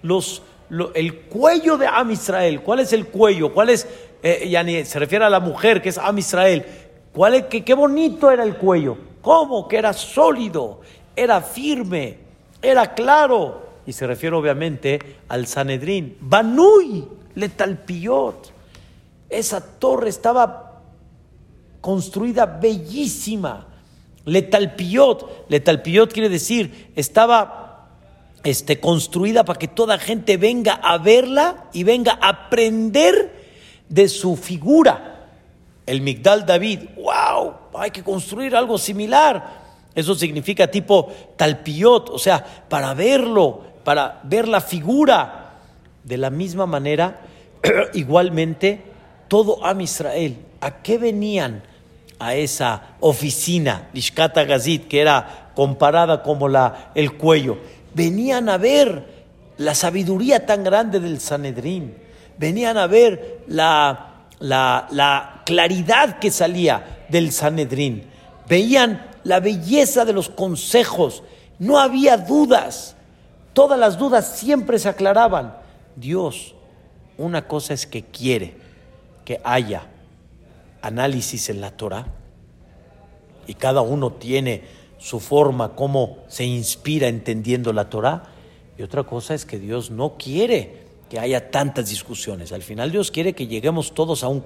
los, 0.03 0.43
el 0.95 1.21
cuello 1.23 1.79
de 1.79 1.87
Am 1.87 2.11
Israel. 2.11 2.61
¿Cuál 2.61 2.81
es 2.81 2.93
el 2.93 3.07
cuello? 3.07 3.55
¿Cuál 3.55 3.71
es, 3.71 3.87
eh, 4.23 4.85
se 4.85 4.99
refiere 4.99 5.25
a 5.25 5.31
la 5.31 5.41
mujer 5.41 5.81
que 5.81 5.89
es 5.89 5.97
Am 5.97 6.19
Israel? 6.19 6.67
¿Cuál 7.15 7.35
es, 7.35 7.45
qué, 7.47 7.65
qué 7.65 7.73
bonito 7.73 8.31
era 8.31 8.43
el 8.43 8.57
cuello? 8.57 8.99
¿Cómo? 9.23 9.67
Que 9.67 9.79
era 9.79 9.95
sólido, 9.95 10.81
era 11.17 11.41
firme, 11.41 12.19
era 12.61 12.95
claro 12.95 13.70
y 13.91 13.93
se 13.93 14.07
refiere 14.07 14.37
obviamente 14.37 15.01
al 15.27 15.49
Sanedrín. 15.49 16.17
Banui, 16.21 17.05
letalpiyot. 17.35 18.53
Esa 19.29 19.61
torre 19.61 20.11
estaba 20.11 20.81
construida 21.81 22.47
bellísima. 22.47 23.67
Letalpiot, 24.27 25.49
Letalpiot 25.49 26.13
quiere 26.13 26.29
decir, 26.29 26.93
estaba 26.95 27.89
este, 28.45 28.79
construida 28.79 29.45
para 29.45 29.59
que 29.59 29.67
toda 29.67 29.99
gente 29.99 30.37
venga 30.37 30.75
a 30.75 30.99
verla 30.99 31.69
y 31.73 31.83
venga 31.83 32.17
a 32.21 32.29
aprender 32.29 33.35
de 33.89 34.09
su 34.09 34.37
figura. 34.37 35.31
El 35.85 36.01
Migdal 36.01 36.47
David, 36.47 36.81
wow, 36.95 37.55
hay 37.75 37.91
que 37.91 38.05
construir 38.05 38.55
algo 38.55 38.79
similar. 38.79 39.59
Eso 39.95 40.15
significa 40.15 40.71
tipo 40.71 41.13
talpiot, 41.37 42.11
o 42.11 42.19
sea, 42.19 42.45
para 42.69 42.95
verlo, 42.95 43.65
para 43.85 44.21
ver 44.25 44.49
la 44.49 44.61
figura. 44.61 45.47
De 46.05 46.17
la 46.17 46.31
misma 46.31 46.67
manera, 46.67 47.21
igualmente, 47.95 48.83
todo 49.29 49.65
Am 49.65 49.81
Israel, 49.81 50.39
¿a 50.61 50.83
qué 50.83 50.99
venían 50.99 51.63
a 52.19 52.35
esa 52.35 52.97
oficina, 53.01 53.89
Lishkata 53.93 54.45
Gazit, 54.45 54.89
que 54.89 55.01
era 55.01 55.53
comparada 55.55 56.23
como 56.23 56.49
la, 56.49 56.91
el 56.95 57.17
cuello? 57.17 57.59
Venían 57.95 58.49
a 58.49 58.59
ver 58.59 59.05
la 59.59 59.75
sabiduría 59.75 60.47
tan 60.47 60.65
grande 60.65 61.01
del 61.01 61.21
Sanedrín, 61.21 61.95
venían 62.39 62.79
a 62.79 62.87
ver 62.87 63.41
la, 63.47 64.25
la, 64.39 64.89
la 64.91 65.43
claridad 65.45 66.19
que 66.19 66.31
salía 66.31 67.05
del 67.09 67.31
Sanedrín, 67.31 68.05
veían 68.49 69.07
la 69.23 69.39
belleza 69.39 70.05
de 70.05 70.13
los 70.13 70.29
consejos, 70.29 71.23
no 71.59 71.79
había 71.79 72.17
dudas, 72.17 72.97
todas 73.53 73.79
las 73.79 73.99
dudas 73.99 74.39
siempre 74.39 74.79
se 74.79 74.89
aclaraban. 74.89 75.57
Dios, 75.97 76.55
una 77.19 77.47
cosa 77.47 77.75
es 77.75 77.87
que 77.87 78.03
quiere 78.03 78.57
que 79.25 79.41
haya 79.45 79.83
análisis 80.83 81.51
en 81.51 81.61
la 81.61 81.71
Torah 81.71 82.07
y 83.47 83.55
cada 83.55 83.81
uno 83.81 84.13
tiene 84.13 84.63
su 84.99 85.19
forma, 85.19 85.75
cómo 85.75 86.19
se 86.29 86.45
inspira 86.45 87.09
entendiendo 87.09 87.73
la 87.73 87.89
Torah, 87.89 88.25
y 88.79 88.83
otra 88.83 89.03
cosa 89.05 89.35
es 89.35 89.45
que 89.45 89.59
Dios 89.59 89.91
no 89.91 90.17
quiere 90.17 90.87
que 91.09 91.19
haya 91.19 91.51
tantas 91.51 91.91
discusiones. 91.91 92.53
Al 92.53 92.63
final 92.63 92.93
Dios 92.93 93.11
quiere 93.11 93.33
que 93.33 93.47
lleguemos 93.47 93.93
todos 93.93 94.23
a 94.23 94.29
un, 94.29 94.43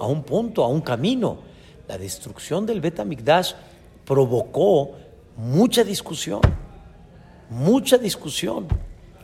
a 0.00 0.06
un 0.06 0.22
punto, 0.22 0.64
a 0.64 0.68
un 0.68 0.80
camino. 0.80 1.38
La 1.86 1.98
destrucción 1.98 2.64
del 2.64 2.80
Bet 2.80 3.00
provocó 4.04 4.92
mucha 5.36 5.84
discusión, 5.84 6.40
mucha 7.52 7.98
discusión, 7.98 8.66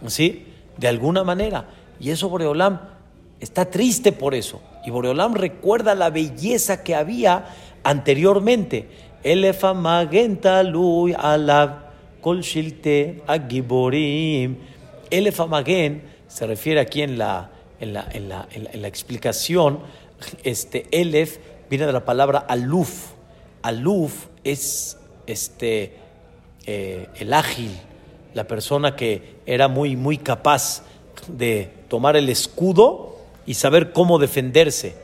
¿sí? 0.07 0.47
De 0.77 0.89
alguna 0.89 1.25
manera. 1.25 1.69
Y 2.01 2.11
eso 2.11 2.29
Boreolam 2.29 2.81
está 3.41 3.71
triste 3.71 4.13
por 4.13 4.35
eso. 4.35 4.61
Y 4.85 4.91
Boreolam 4.91 5.35
recuerda 5.35 5.95
la 5.95 6.11
belleza 6.11 6.83
que 6.83 6.95
había 6.95 7.47
anteriormente. 7.83 8.89
Elefa 9.23 9.75
magen 9.75 10.41
alab 10.45 11.89
shilte 12.41 13.23
agiborim. 13.27 14.59
Se 16.29 16.47
refiere 16.47 16.81
aquí 16.81 17.03
en 17.03 17.19
la, 17.19 17.51
en 17.81 17.93
la, 17.95 18.07
en 18.13 18.29
la, 18.29 18.49
en 18.53 18.83
la, 18.83 18.89
explicación, 18.89 19.81
este 20.45 20.87
elef 20.91 21.39
viene 21.71 21.87
de 21.87 21.93
la 21.93 22.05
palabra 22.05 22.39
aluf. 22.39 23.13
Aluf 23.63 24.27
es 24.45 24.99
este, 25.27 25.97
eh, 26.67 27.07
el 27.17 27.33
ágil, 27.33 27.71
la 28.35 28.47
persona 28.47 28.97
que 28.97 29.37
era 29.47 29.69
muy, 29.69 29.97
muy 29.97 30.19
capaz 30.19 30.83
de 31.27 31.71
tomar 31.89 32.17
el 32.17 32.29
escudo 32.29 33.17
y 33.47 33.55
saber 33.55 33.93
cómo 33.93 34.19
defenderse. 34.19 34.95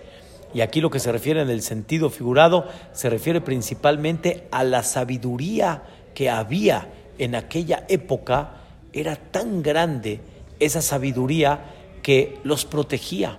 Y 0.53 0.61
aquí 0.61 0.81
lo 0.81 0.91
que 0.91 1.01
se 1.01 1.11
refiere 1.11 1.43
en 1.43 1.51
el 1.51 1.63
sentido 1.63 2.11
figurado 2.11 2.69
se 2.93 3.11
refiere 3.11 3.41
principalmente 3.41 4.47
a 4.53 4.63
la 4.63 4.83
sabiduría 4.83 5.83
que 6.15 6.31
había 6.31 6.89
en 7.19 7.35
aquella 7.35 7.85
época. 7.89 8.57
Era 8.93 9.17
tan 9.17 9.63
grande 9.63 10.21
esa 10.61 10.81
sabiduría 10.81 11.65
que 12.03 12.39
los 12.45 12.65
protegía, 12.65 13.39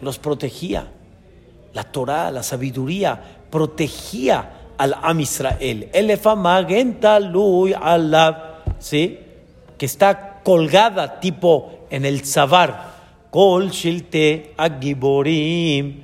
los 0.00 0.18
protegía. 0.18 0.88
La 1.74 1.84
Torah, 1.84 2.30
la 2.30 2.42
sabiduría, 2.42 3.20
protegía 3.50 4.70
al 4.78 4.94
Am 5.02 5.20
Israel. 5.20 5.90
¿Sí? 8.84 9.18
Que 9.78 9.86
está 9.86 10.42
colgada 10.44 11.18
tipo 11.18 11.86
en 11.88 12.04
el 12.04 12.24
Zavar. 12.24 12.92
Kol 13.30 13.70
Shilte 13.70 14.52
Agiborim. 14.58 16.02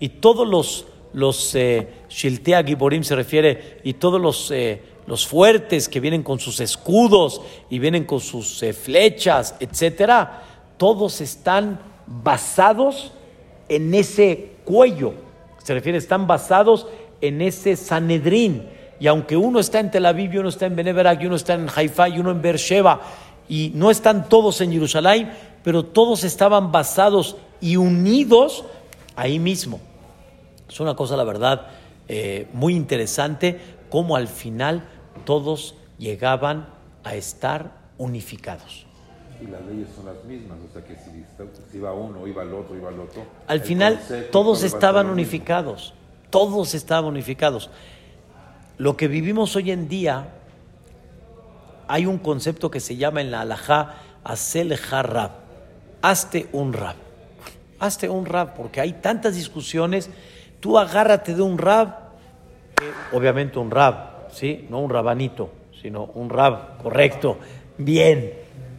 Y 0.00 0.08
todos 0.08 0.48
los, 0.48 0.86
los 1.12 1.54
eh, 1.54 1.86
Shilte 2.08 2.56
Agiborim 2.56 3.04
se 3.04 3.14
refiere, 3.14 3.80
y 3.84 3.92
todos 3.92 4.20
los, 4.20 4.50
eh, 4.50 4.80
los 5.06 5.26
fuertes 5.26 5.88
que 5.88 6.00
vienen 6.00 6.22
con 6.22 6.40
sus 6.40 6.58
escudos 6.60 7.42
y 7.68 7.78
vienen 7.78 8.04
con 8.04 8.18
sus 8.18 8.62
eh, 8.62 8.72
flechas, 8.72 9.54
etcétera, 9.60 10.42
todos 10.78 11.20
están 11.20 11.80
basados 12.06 13.12
en 13.68 13.94
ese 13.94 14.52
cuello. 14.64 15.12
Se 15.62 15.74
refiere, 15.74 15.98
están 15.98 16.26
basados 16.26 16.86
en 17.20 17.42
ese 17.42 17.76
Sanedrín. 17.76 18.68
Y 19.02 19.08
aunque 19.08 19.36
uno 19.36 19.58
está 19.58 19.80
en 19.80 19.90
Tel 19.90 20.06
Aviv, 20.06 20.32
y 20.32 20.38
uno 20.38 20.48
está 20.48 20.66
en 20.66 20.76
Beneverak, 20.76 21.20
y 21.20 21.26
uno 21.26 21.34
está 21.34 21.54
en 21.54 21.66
Haifa, 21.74 22.08
y 22.08 22.20
uno 22.20 22.30
en 22.30 22.40
Beersheba, 22.40 23.00
y 23.48 23.72
no 23.74 23.90
están 23.90 24.28
todos 24.28 24.60
en 24.60 24.70
Jerusalén, 24.70 25.32
pero 25.64 25.84
todos 25.84 26.22
estaban 26.22 26.70
basados 26.70 27.36
y 27.60 27.74
unidos 27.74 28.64
ahí 29.16 29.40
mismo. 29.40 29.80
Es 30.68 30.78
una 30.78 30.94
cosa, 30.94 31.16
la 31.16 31.24
verdad, 31.24 31.66
eh, 32.06 32.46
muy 32.52 32.76
interesante, 32.76 33.58
cómo 33.90 34.14
al 34.14 34.28
final 34.28 34.84
todos 35.24 35.74
llegaban 35.98 36.68
a 37.02 37.16
estar 37.16 37.72
unificados. 37.98 38.86
Y 39.40 39.48
las 39.48 39.66
leyes 39.66 39.88
son 39.96 40.06
las 40.06 40.22
mismas, 40.24 40.58
o 40.70 40.72
sea 40.72 40.84
que 40.84 40.94
si, 40.94 41.76
iba 41.76 41.92
uno, 41.92 42.24
iba 42.28 42.44
el 42.44 42.54
otro, 42.54 42.76
iba 42.76 42.90
el 42.90 43.00
otro. 43.00 43.24
Al 43.48 43.62
final 43.62 43.98
todos 44.30 44.62
estaban 44.62 45.08
unificados 45.08 45.92
todos 46.32 46.74
estaban 46.74 47.04
unificados. 47.04 47.68
Lo 48.78 48.96
que 48.96 49.08
vivimos 49.08 49.54
hoy 49.56 49.70
en 49.70 49.88
día, 49.88 50.28
hay 51.88 52.06
un 52.06 52.18
concepto 52.18 52.70
que 52.70 52.80
se 52.80 52.96
llama 52.96 53.20
en 53.20 53.30
la 53.30 53.42
halajá 53.42 53.94
Asel 54.24 54.76
Rab. 54.78 55.30
Hazte 56.00 56.48
un 56.52 56.72
rab. 56.72 56.96
Hazte 57.78 58.08
un 58.08 58.26
rab, 58.26 58.54
porque 58.54 58.80
hay 58.80 58.94
tantas 58.94 59.34
discusiones. 59.34 60.10
Tú 60.60 60.78
agárrate 60.78 61.34
de 61.34 61.42
un 61.42 61.58
rab, 61.58 61.94
obviamente 63.12 63.58
un 63.58 63.70
rab, 63.70 64.30
¿sí? 64.32 64.66
No 64.70 64.80
un 64.80 64.90
rabanito, 64.90 65.50
sino 65.80 66.04
un 66.14 66.30
rab 66.30 66.80
correcto, 66.82 67.38
bien, 67.78 68.32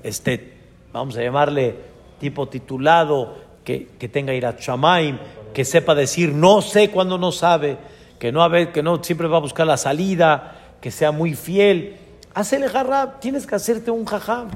este, 0.03 0.53
vamos 0.91 1.17
a 1.17 1.21
llamarle 1.21 1.75
tipo 2.19 2.47
titulado, 2.47 3.35
que, 3.63 3.87
que 3.99 4.09
tenga 4.09 4.33
irat 4.33 4.59
shamaim, 4.59 5.17
que 5.53 5.65
sepa 5.65 5.95
decir 5.95 6.33
no 6.33 6.61
sé 6.61 6.89
cuando 6.89 7.17
no 7.17 7.31
sabe, 7.31 7.77
que 8.23 8.31
no, 8.31 8.49
que 8.71 8.81
no 8.81 9.03
siempre 9.03 9.27
va 9.27 9.35
a 9.35 9.41
buscar 9.41 9.67
la 9.67 9.75
salida, 9.75 10.55
que 10.79 10.91
sea 10.91 11.11
muy 11.11 11.35
fiel. 11.35 11.97
Hacele 12.33 12.69
jarrab, 12.69 13.19
tienes 13.19 13.45
que 13.45 13.53
hacerte 13.53 13.91
un 13.91 14.05
jajam. 14.05 14.47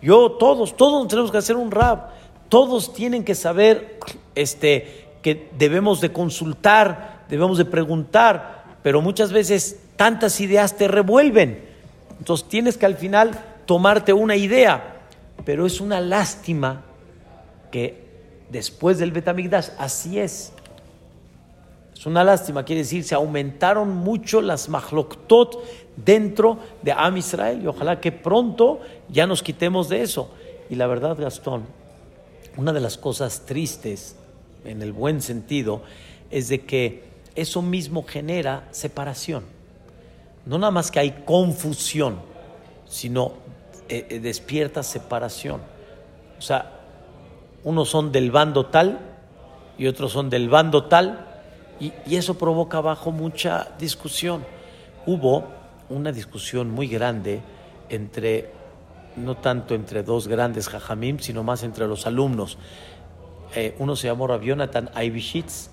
Yo, 0.00 0.30
todos, 0.30 0.76
todos 0.76 1.08
tenemos 1.08 1.32
que 1.32 1.38
hacer 1.38 1.56
un 1.56 1.72
rab. 1.72 2.10
Todos 2.48 2.94
tienen 2.94 3.24
que 3.24 3.34
saber 3.34 3.98
este, 4.36 5.08
que 5.22 5.50
debemos 5.58 6.00
de 6.00 6.12
consultar, 6.12 7.24
debemos 7.28 7.58
de 7.58 7.64
preguntar, 7.64 8.76
pero 8.84 9.02
muchas 9.02 9.32
veces 9.32 9.80
tantas 9.96 10.40
ideas 10.40 10.76
te 10.76 10.86
revuelven. 10.86 11.64
Entonces 12.16 12.48
tienes 12.48 12.78
que 12.78 12.86
al 12.86 12.94
final 12.94 13.32
tomarte 13.66 14.12
una 14.12 14.36
idea, 14.36 15.00
pero 15.44 15.66
es 15.66 15.80
una 15.80 16.00
lástima 16.00 16.82
que 17.72 18.04
después 18.50 19.00
del 19.00 19.10
Betamigdash. 19.10 19.70
Así 19.78 20.20
es. 20.20 20.52
Es 22.00 22.06
una 22.06 22.24
lástima, 22.24 22.64
quiere 22.64 22.80
decir, 22.80 23.04
se 23.04 23.14
aumentaron 23.14 23.94
mucho 23.94 24.40
las 24.40 24.70
mahloktot 24.70 25.62
dentro 25.96 26.56
de 26.80 26.92
Am 26.92 27.18
Israel 27.18 27.60
y 27.62 27.66
ojalá 27.66 28.00
que 28.00 28.10
pronto 28.10 28.80
ya 29.10 29.26
nos 29.26 29.42
quitemos 29.42 29.90
de 29.90 30.00
eso. 30.00 30.30
Y 30.70 30.76
la 30.76 30.86
verdad, 30.86 31.14
Gastón, 31.18 31.64
una 32.56 32.72
de 32.72 32.80
las 32.80 32.96
cosas 32.96 33.44
tristes, 33.44 34.16
en 34.64 34.80
el 34.80 34.94
buen 34.94 35.20
sentido, 35.20 35.82
es 36.30 36.48
de 36.48 36.62
que 36.62 37.04
eso 37.34 37.60
mismo 37.60 38.02
genera 38.02 38.66
separación. 38.70 39.44
No 40.46 40.56
nada 40.56 40.70
más 40.70 40.90
que 40.90 41.00
hay 41.00 41.24
confusión, 41.26 42.16
sino 42.88 43.32
eh, 43.90 44.06
eh, 44.08 44.20
despierta 44.20 44.82
separación. 44.82 45.60
O 46.38 46.40
sea, 46.40 46.80
unos 47.62 47.90
son 47.90 48.10
del 48.10 48.30
bando 48.30 48.64
tal 48.64 49.00
y 49.76 49.86
otros 49.86 50.12
son 50.12 50.30
del 50.30 50.48
bando 50.48 50.84
tal, 50.86 51.26
y, 51.80 52.14
eso 52.14 52.34
provoca 52.34 52.78
abajo 52.78 53.10
mucha 53.10 53.68
discusión. 53.78 54.44
Hubo 55.06 55.44
una 55.88 56.12
discusión 56.12 56.70
muy 56.70 56.86
grande 56.86 57.40
entre, 57.88 58.50
no 59.16 59.38
tanto 59.38 59.74
entre 59.74 60.02
dos 60.02 60.28
grandes 60.28 60.68
jajamim, 60.68 61.18
sino 61.18 61.42
más 61.42 61.62
entre 61.62 61.86
los 61.86 62.06
alumnos. 62.06 62.58
Eh, 63.54 63.74
uno 63.78 63.96
se 63.96 64.06
llamó 64.06 64.26
Rabionatan 64.26 64.90
Aibishitz 64.94 65.70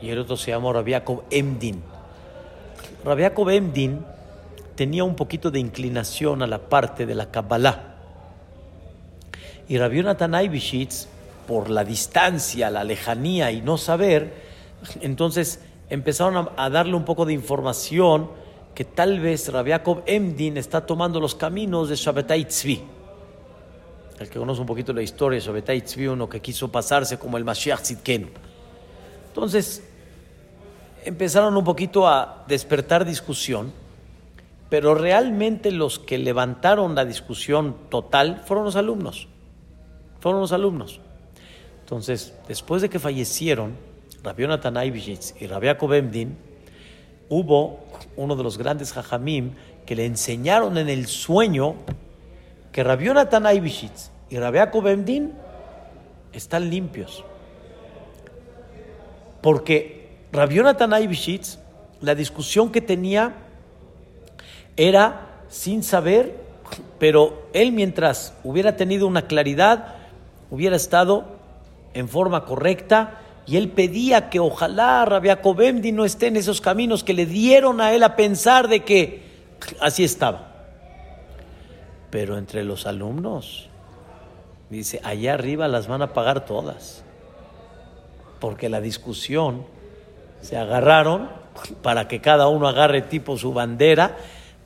y 0.00 0.10
el 0.10 0.18
otro 0.18 0.36
se 0.36 0.50
llamó 0.50 0.72
Rabiakov 0.72 1.22
Emdin. 1.30 1.82
Rabiakov 3.04 3.50
Emdin 3.50 4.04
tenía 4.74 5.04
un 5.04 5.14
poquito 5.14 5.50
de 5.50 5.60
inclinación 5.60 6.42
a 6.42 6.46
la 6.46 6.58
parte 6.58 7.06
de 7.06 7.14
la 7.14 7.30
Kabbalah. 7.30 7.94
Y 9.68 9.78
Rabbi 9.78 9.98
Jonathan 9.98 10.34
Eibishitz, 10.34 11.06
por 11.46 11.70
la 11.70 11.84
distancia, 11.84 12.70
la 12.70 12.82
lejanía 12.82 13.52
y 13.52 13.60
no 13.60 13.78
saber, 13.78 14.43
entonces 15.00 15.60
empezaron 15.88 16.48
a, 16.56 16.70
darle 16.70 16.94
un 16.94 17.04
poco 17.04 17.24
de 17.24 17.32
información 17.32 18.30
que 18.74 18.84
tal 18.84 19.20
vez 19.20 19.52
Rabiakov 19.52 20.02
Emdin 20.06 20.56
está 20.56 20.84
tomando 20.84 21.20
los 21.20 21.34
caminos 21.34 21.88
de 21.88 21.96
Shabbatai 21.96 22.46
Tzvi. 22.46 22.82
El 24.18 24.28
que 24.28 24.38
conoce 24.38 24.60
un 24.60 24.66
poquito 24.66 24.92
la 24.92 25.02
historia 25.02 25.38
de 25.38 25.44
Shabbatai 25.44 25.82
Tzvi, 25.82 26.08
uno 26.08 26.28
que 26.28 26.40
quiso 26.40 26.70
pasarse 26.70 27.18
como 27.18 27.36
el 27.36 27.44
Mashiach 27.44 27.80
Tzidkenu. 27.80 28.28
Entonces, 29.28 29.82
empezaron 31.04 31.56
un 31.56 31.64
poquito 31.64 32.08
a 32.08 32.44
despertar 32.48 33.04
discusión, 33.04 33.72
pero 34.70 34.94
realmente 34.94 35.70
los 35.70 35.98
que 35.98 36.18
levantaron 36.18 36.94
la 36.94 37.04
discusión 37.04 37.76
total 37.90 38.42
fueron 38.44 38.64
los 38.64 38.76
alumnos. 38.76 39.28
Fueron 40.20 40.40
los 40.40 40.52
alumnos. 40.52 41.00
Entonces, 41.80 42.34
después 42.48 42.80
de 42.82 42.88
que 42.88 42.98
fallecieron 42.98 43.76
Rabbi 44.24 44.42
Jonathan 44.42 44.74
y 45.38 45.46
Rabbi 45.46 45.66
Yaakov 45.66 45.92
hubo 47.28 47.84
uno 48.16 48.36
de 48.36 48.42
los 48.42 48.56
grandes 48.56 48.92
jajamim 48.94 49.52
que 49.84 49.94
le 49.94 50.06
enseñaron 50.06 50.78
en 50.78 50.88
el 50.88 51.06
sueño 51.06 51.74
que 52.72 52.82
Rabbi 52.82 53.04
Jonathan 53.04 53.44
y 54.30 54.38
Rabbi 54.38 54.56
Yaakov 54.56 54.86
están 56.32 56.70
limpios. 56.70 57.22
Porque 59.42 60.08
Rabbi 60.32 60.54
Jonathan 60.54 60.90
la 62.00 62.14
discusión 62.14 62.72
que 62.72 62.80
tenía 62.80 63.34
era 64.78 65.42
sin 65.50 65.82
saber, 65.82 66.34
pero 66.98 67.46
él 67.52 67.72
mientras 67.72 68.32
hubiera 68.42 68.74
tenido 68.76 69.06
una 69.06 69.26
claridad, 69.26 69.96
hubiera 70.50 70.76
estado 70.76 71.26
en 71.92 72.08
forma 72.08 72.46
correcta 72.46 73.20
y 73.46 73.56
él 73.56 73.68
pedía 73.68 74.30
que 74.30 74.40
ojalá 74.40 75.04
Rabia 75.04 75.42
Cobemdi 75.42 75.92
no 75.92 76.04
esté 76.04 76.28
en 76.28 76.36
esos 76.36 76.60
caminos 76.60 77.04
que 77.04 77.12
le 77.12 77.26
dieron 77.26 77.80
a 77.80 77.92
él 77.92 78.02
a 78.02 78.16
pensar 78.16 78.68
de 78.68 78.84
que 78.84 79.22
así 79.80 80.02
estaba. 80.02 80.52
Pero 82.10 82.38
entre 82.38 82.64
los 82.64 82.86
alumnos, 82.86 83.68
dice, 84.70 85.00
allá 85.04 85.34
arriba 85.34 85.68
las 85.68 85.88
van 85.88 86.00
a 86.00 86.14
pagar 86.14 86.46
todas. 86.46 87.04
Porque 88.40 88.68
la 88.68 88.80
discusión 88.80 89.66
se 90.40 90.56
agarraron 90.56 91.28
para 91.82 92.08
que 92.08 92.20
cada 92.20 92.48
uno 92.48 92.66
agarre 92.66 93.02
tipo 93.02 93.36
su 93.36 93.52
bandera, 93.52 94.16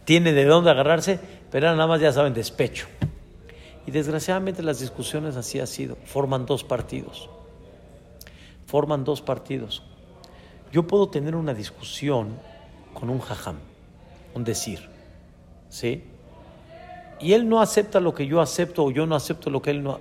tiene 0.05 0.33
de 0.33 0.45
dónde 0.45 0.71
agarrarse, 0.71 1.19
pero 1.51 1.71
nada 1.73 1.87
más 1.87 2.01
ya 2.01 2.13
saben, 2.13 2.33
despecho. 2.33 2.87
Y 3.87 3.91
desgraciadamente 3.91 4.63
las 4.63 4.81
discusiones 4.81 5.37
así 5.37 5.59
ha 5.59 5.67
sido, 5.67 5.97
forman 6.05 6.47
dos 6.47 6.63
partidos 6.63 7.29
forman 8.69 9.03
dos 9.03 9.23
partidos. 9.23 9.83
Yo 10.71 10.83
puedo 10.83 11.09
tener 11.09 11.35
una 11.35 11.55
discusión 11.55 12.37
con 12.93 13.09
un 13.09 13.19
jajam, 13.19 13.57
un 14.35 14.45
decir, 14.45 14.87
¿sí? 15.71 16.05
Y 17.19 17.33
él 17.33 17.49
no 17.49 17.63
acepta 17.63 17.99
lo 17.99 18.15
que 18.15 18.27
yo 18.27 18.43
acepto 18.43 18.85
o 18.85 18.91
yo 18.91 19.07
no 19.07 19.17
acepto 19.17 19.49
lo 19.49 19.63
que 19.63 19.71
él 19.71 19.83
no. 19.83 19.99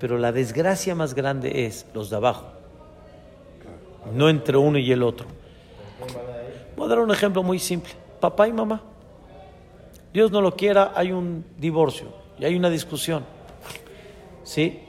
Pero 0.00 0.18
la 0.18 0.32
desgracia 0.32 0.96
más 0.96 1.14
grande 1.14 1.66
es 1.66 1.86
los 1.94 2.10
de 2.10 2.16
abajo, 2.16 2.46
no 4.12 4.28
entre 4.28 4.56
uno 4.56 4.78
y 4.78 4.90
el 4.90 5.04
otro. 5.04 5.28
Voy 6.76 6.86
a 6.86 6.88
dar 6.88 6.98
un 6.98 7.12
ejemplo 7.12 7.44
muy 7.44 7.60
simple. 7.60 7.92
Papá 8.20 8.48
y 8.48 8.52
mamá. 8.52 8.82
Dios 10.12 10.32
no 10.32 10.40
lo 10.40 10.56
quiera, 10.56 10.92
hay 10.96 11.12
un 11.12 11.44
divorcio 11.56 12.08
y 12.36 12.44
hay 12.46 12.56
una 12.56 12.68
discusión. 12.68 13.24
¿Sí? 14.42 14.85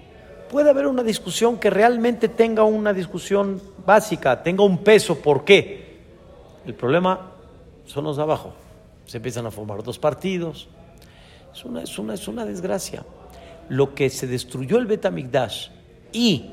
Puede 0.49 0.69
haber 0.69 0.87
una 0.87 1.03
discusión 1.03 1.57
que 1.57 1.69
realmente 1.69 2.29
tenga 2.29 2.63
una 2.63 2.93
discusión 2.93 3.61
básica, 3.85 4.43
tenga 4.43 4.63
un 4.63 4.79
peso. 4.79 5.19
¿Por 5.19 5.43
qué? 5.43 5.97
El 6.65 6.73
problema 6.73 7.31
son 7.85 8.05
los 8.05 8.17
de 8.17 8.23
abajo. 8.23 8.53
Se 9.05 9.17
empiezan 9.17 9.45
a 9.45 9.51
formar 9.51 9.83
dos 9.83 9.99
partidos. 9.99 10.67
Es 11.53 11.63
una, 11.65 11.83
es 11.83 11.97
una, 11.97 12.13
es 12.13 12.27
una 12.27 12.45
desgracia. 12.45 13.03
Lo 13.69 13.93
que 13.93 14.09
se 14.09 14.27
destruyó 14.27 14.77
el 14.77 14.85
Betamigdash 14.85 15.69
y 16.11 16.51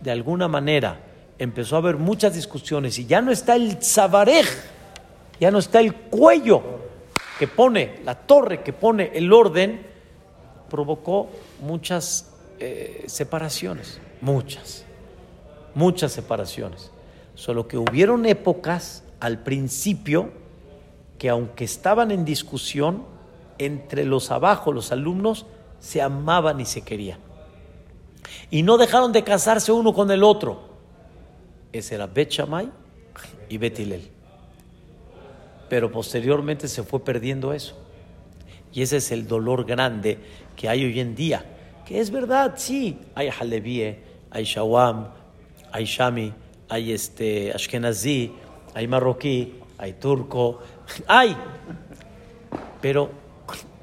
de 0.00 0.10
alguna 0.10 0.48
manera 0.48 1.00
empezó 1.38 1.76
a 1.76 1.78
haber 1.78 1.96
muchas 1.96 2.34
discusiones 2.34 2.98
y 2.98 3.06
ya 3.06 3.20
no 3.20 3.30
está 3.30 3.56
el 3.56 3.82
Zabarej, 3.82 4.46
ya 5.38 5.50
no 5.50 5.58
está 5.58 5.80
el 5.80 5.94
cuello 5.94 6.62
que 7.38 7.48
pone, 7.48 8.00
la 8.04 8.14
torre 8.14 8.62
que 8.62 8.72
pone 8.72 9.10
el 9.14 9.32
orden, 9.32 9.86
provocó 10.70 11.28
muchas 11.60 12.25
eh, 12.58 13.04
separaciones, 13.06 14.00
muchas, 14.20 14.84
muchas 15.74 16.12
separaciones. 16.12 16.90
Solo 17.34 17.68
que 17.68 17.76
hubieron 17.76 18.24
épocas 18.24 19.04
al 19.20 19.42
principio 19.42 20.30
que 21.18 21.28
aunque 21.28 21.64
estaban 21.64 22.10
en 22.10 22.24
discusión, 22.24 23.04
entre 23.58 24.04
los 24.04 24.30
abajo, 24.30 24.72
los 24.72 24.92
alumnos, 24.92 25.46
se 25.80 26.00
amaban 26.00 26.60
y 26.60 26.64
se 26.64 26.82
querían. 26.82 27.18
Y 28.50 28.62
no 28.62 28.78
dejaron 28.78 29.12
de 29.12 29.24
casarse 29.24 29.72
uno 29.72 29.92
con 29.92 30.10
el 30.10 30.22
otro. 30.22 30.68
Ese 31.72 31.94
era 31.94 32.06
Bet 32.06 32.34
y 33.48 33.58
Bet 33.58 33.78
Hillel. 33.78 34.10
Pero 35.68 35.90
posteriormente 35.90 36.68
se 36.68 36.82
fue 36.82 37.00
perdiendo 37.04 37.52
eso. 37.52 37.76
Y 38.72 38.82
ese 38.82 38.98
es 38.98 39.10
el 39.10 39.26
dolor 39.26 39.64
grande 39.64 40.18
que 40.54 40.68
hay 40.68 40.84
hoy 40.84 41.00
en 41.00 41.14
día 41.14 41.55
que 41.86 42.00
es 42.00 42.10
verdad, 42.10 42.54
sí, 42.56 42.98
hay 43.14 43.28
Halevie, 43.28 44.00
hay 44.30 44.44
Shawam, 44.44 45.06
hay 45.70 45.84
Shami, 45.84 46.32
hay 46.68 46.92
este 46.92 47.52
Ashkenazi, 47.52 48.32
hay 48.74 48.88
marroquí, 48.88 49.54
hay 49.78 49.92
turco, 49.94 50.58
hay. 51.06 51.36
Pero 52.80 53.10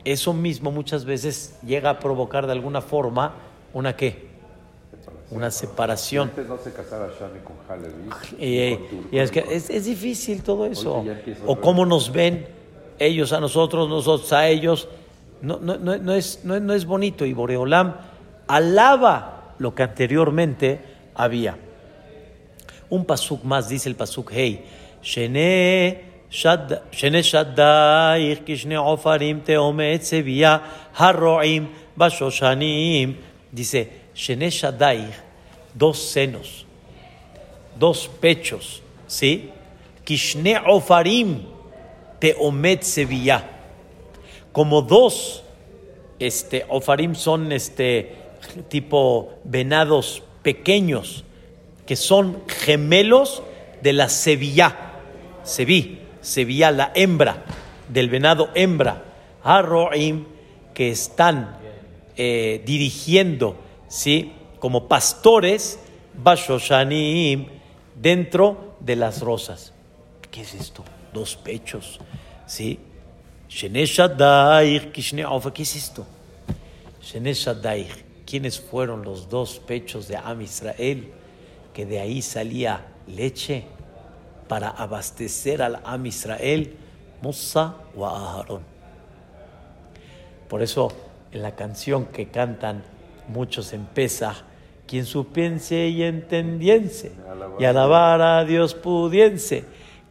eso 0.03 0.33
mismo 0.33 0.69
muchas 0.69 1.05
veces 1.05 1.57
llega 1.65 1.91
a 1.91 1.99
provocar 1.99 2.45
de 2.45 2.51
alguna 2.51 2.81
forma 2.81 3.35
una 3.73 3.95
qué? 3.95 4.33
Una 5.31 5.49
separación. 5.49 6.27
Antes 6.29 6.47
no 6.47 6.57
se 6.57 6.73
casaba 6.73 7.07
Shami 7.07 7.39
con 7.39 7.55
Halevi. 7.67 8.09
Y, 9.11 9.17
es 9.17 9.31
que 9.31 9.45
es, 9.49 9.69
es, 9.69 9.85
difícil 9.85 10.43
todo 10.43 10.65
eso. 10.65 11.03
O 11.47 11.59
cómo 11.59 11.85
nos 11.85 12.11
ven 12.11 12.45
ellos 12.99 13.31
a 13.31 13.39
nosotros, 13.39 13.87
nosotros 13.87 14.31
a 14.33 14.47
ellos. 14.47 14.89
No, 15.43 15.60
no, 15.60 15.77
no, 15.77 16.13
es, 16.13 16.39
no, 16.45 16.73
es 16.73 16.86
bonito 16.86 17.25
y 17.25 17.34
Boreolam 17.34 17.95
alaba 18.47 19.56
lo 19.60 19.75
que 19.75 19.84
anteriormente 19.84 20.79
había. 21.13 21.58
Un 22.89 23.03
pasuk 23.03 23.43
más 23.43 23.67
dice 23.67 23.89
el 23.89 23.97
pasuk 23.97 24.32
Hey, 24.32 24.63
Shene 25.03 26.01
Shaddaich 26.32 28.45
Kishne 28.45 28.77
Ofarim 28.77 29.41
Teomet 29.41 30.03
Sevilla 30.03 30.62
Harroim 30.95 31.67
Bashoshanim. 31.93 33.17
Dice 33.51 33.91
Shene 34.15 34.49
dos 35.73 35.99
senos, 35.99 36.65
dos 37.77 38.10
pechos, 38.21 38.82
¿sí? 39.08 39.49
Kishne 40.06 40.58
Ofarim 40.65 41.41
Teomet 42.19 42.84
Sevilla 42.84 43.52
como 44.53 44.83
dos 44.83 45.43
este, 46.19 46.65
ofarim 46.69 47.15
son 47.15 47.51
este, 47.51 48.15
tipo 48.69 49.33
venados 49.43 50.23
pequeños 50.41 51.25
que 51.85 51.95
son 51.97 52.43
gemelos 52.47 53.43
de 53.81 53.91
la 53.91 54.08
sevilla, 54.08 54.93
seví, 55.43 55.99
sevilla 56.21 56.71
la 56.71 56.91
hembra, 56.95 57.43
del 57.89 58.10
venado 58.10 58.49
hembra, 58.56 59.04
arroim, 59.43 60.25
que 60.73 60.91
están 60.91 61.58
eh, 62.15 62.62
dirigiendo, 62.65 63.58
¿sí? 63.89 64.31
Como 64.60 64.87
pastores, 64.87 65.79
bashoshanim, 66.13 67.47
dentro 67.95 68.75
de 68.79 68.95
las 68.95 69.21
rosas. 69.21 69.73
¿Qué 70.31 70.41
es 70.41 70.54
esto? 70.54 70.85
Dos 71.12 71.35
pechos, 71.35 71.99
¿sí? 72.47 72.79
¿Qué 75.54 75.62
es 75.62 75.75
esto? 75.75 76.06
¿Quiénes 78.25 78.60
fueron 78.60 79.04
los 79.04 79.29
dos 79.29 79.60
pechos 79.60 80.08
de 80.08 80.17
Am 80.17 80.41
Israel? 80.41 81.12
Que 81.73 81.85
de 81.85 81.99
ahí 81.99 82.21
salía 82.21 82.85
leche 83.08 83.65
para 84.47 84.69
abastecer 84.69 85.62
al 85.62 85.79
Am 85.83 86.06
Israel, 86.06 86.75
Musa 87.21 87.75
o 87.95 88.08
Aharón. 88.08 88.63
Por 90.49 90.63
eso 90.63 90.91
en 91.31 91.43
la 91.43 91.56
canción 91.56 92.06
que 92.06 92.29
cantan 92.29 92.83
muchos 93.27 93.73
en 93.73 93.85
quien 94.87 95.06
supiense 95.06 95.87
y 95.87 96.04
entendiense, 96.04 97.12
y 97.60 97.65
alabar 97.65 98.21
a 98.21 98.45
Dios 98.45 98.73
pudiense. 98.73 99.65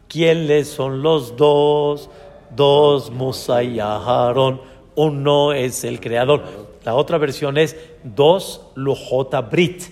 ¿Quiénes 0.07 0.67
son 0.67 1.01
los 1.01 1.35
dos? 1.37 2.09
Dos 2.55 3.11
Musa 3.11 3.63
y 3.63 3.79
Aharón. 3.79 4.61
Uno 4.95 5.53
es 5.53 5.83
el 5.83 5.99
creador. 5.99 6.43
La 6.83 6.95
otra 6.95 7.17
versión 7.17 7.57
es 7.57 7.75
dos 8.03 8.61
Lujota 8.75 9.41
Brit, 9.41 9.83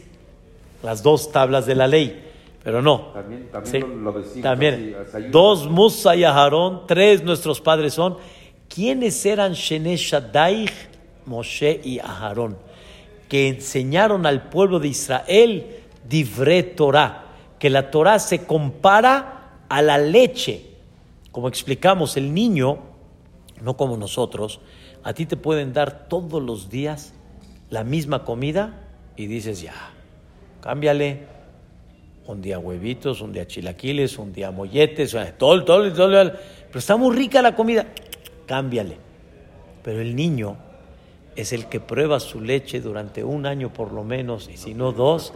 las 0.83 1.01
dos 1.01 1.31
tablas 1.31 1.65
de 1.65 1.75
la 1.75 1.87
ley. 1.87 2.27
Pero 2.63 2.81
no. 2.81 3.07
También, 3.13 3.49
también 3.51 3.83
Sí. 3.83 3.93
lo, 4.03 4.11
decimos 4.11 4.43
También. 4.43 4.95
así, 4.99 5.17
así, 5.17 5.27
Dos 5.29 5.67
Musa 5.67 6.15
y 6.15 6.23
Aharón, 6.23 6.81
tres 6.87 7.23
nuestros 7.23 7.59
padres 7.59 7.93
son. 7.95 8.17
¿Quiénes 8.69 9.25
eran 9.25 9.53
Shene 9.53 9.95
Shaddai, 9.97 10.69
Moshe 11.25 11.81
y 11.83 11.97
Aharón? 11.99 12.57
Que 13.27 13.47
enseñaron 13.47 14.25
al 14.25 14.49
pueblo 14.49 14.79
de 14.79 14.89
Israel 14.89 15.65
Divre 16.07 16.61
Torah, 16.63 17.25
que 17.57 17.69
la 17.69 17.89
Torah 17.89 18.19
se 18.19 18.45
compara 18.45 19.63
a 19.67 19.81
la 19.81 19.97
leche. 19.97 20.65
Como 21.31 21.47
explicamos, 21.47 22.17
el 22.17 22.33
niño, 22.33 22.79
no 23.61 23.77
como 23.77 23.97
nosotros, 23.97 24.59
a 25.03 25.13
ti 25.13 25.25
te 25.25 25.37
pueden 25.37 25.73
dar 25.73 26.07
todos 26.07 26.41
los 26.41 26.69
días 26.69 27.13
la 27.69 27.83
misma 27.83 28.25
comida 28.25 28.87
y 29.15 29.27
dices, 29.27 29.61
ya, 29.61 29.73
cámbiale, 30.61 31.25
un 32.27 32.41
día 32.41 32.59
huevitos, 32.59 33.21
un 33.21 33.33
día 33.33 33.47
chilaquiles, 33.47 34.17
un 34.17 34.33
día 34.33 34.51
molletes, 34.51 35.15
todo, 35.37 35.63
todo, 35.63 35.91
todo, 35.93 36.31
pero 36.67 36.79
está 36.79 36.97
muy 36.97 37.15
rica 37.15 37.41
la 37.41 37.55
comida, 37.55 37.87
cámbiale. 38.45 38.97
Pero 39.83 40.01
el 40.01 40.15
niño 40.15 40.57
es 41.35 41.53
el 41.53 41.67
que 41.67 41.79
prueba 41.79 42.19
su 42.19 42.41
leche 42.41 42.81
durante 42.81 43.23
un 43.23 43.45
año 43.45 43.73
por 43.73 43.91
lo 43.91 44.03
menos, 44.03 44.49
y 44.49 44.57
si 44.57 44.73
no 44.73 44.91
dos, 44.91 45.33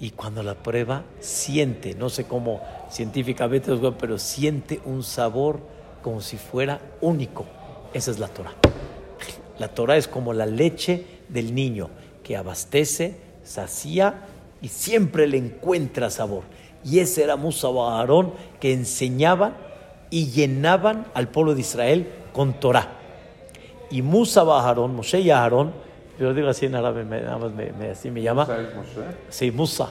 y 0.00 0.10
cuando 0.10 0.42
la 0.42 0.54
prueba 0.54 1.04
siente, 1.18 1.94
no 1.94 2.08
sé 2.08 2.24
cómo 2.24 2.60
científicamente, 2.90 3.72
pero 3.98 4.18
siente 4.18 4.80
un 4.84 5.02
sabor 5.02 5.60
como 6.02 6.20
si 6.20 6.36
fuera 6.36 6.80
único. 7.00 7.46
Esa 7.92 8.10
es 8.10 8.18
la 8.18 8.28
Torah. 8.28 8.54
La 9.58 9.68
Torah 9.68 9.96
es 9.96 10.06
como 10.06 10.32
la 10.32 10.46
leche 10.46 11.04
del 11.28 11.54
niño 11.54 11.90
que 12.22 12.36
abastece, 12.36 13.16
sacía 13.42 14.26
y 14.62 14.68
siempre 14.68 15.26
le 15.26 15.38
encuentra 15.38 16.10
sabor. 16.10 16.44
Y 16.84 17.00
ese 17.00 17.24
era 17.24 17.34
Musa 17.34 17.68
o 17.68 17.88
Aarón 17.88 18.34
que 18.60 18.72
enseñaban 18.72 19.56
y 20.10 20.26
llenaban 20.26 21.06
al 21.14 21.28
pueblo 21.28 21.54
de 21.54 21.62
Israel 21.62 22.08
con 22.32 22.60
Torah. 22.60 22.92
Y 23.90 24.02
Musa 24.02 24.44
o 24.44 24.52
Aarón, 24.52 24.94
Moshe 24.94 25.20
y 25.20 25.30
Aarón, 25.30 25.72
yo 26.18 26.26
lo 26.26 26.34
digo 26.34 26.48
así 26.48 26.66
en 26.66 26.74
árabe, 26.74 27.04
nada 27.04 27.38
más 27.38 27.52
me- 27.52 27.72
me- 27.72 27.90
así 27.90 28.10
me 28.10 28.22
llama. 28.22 28.44
Sí, 29.28 29.50
Musa. 29.50 29.90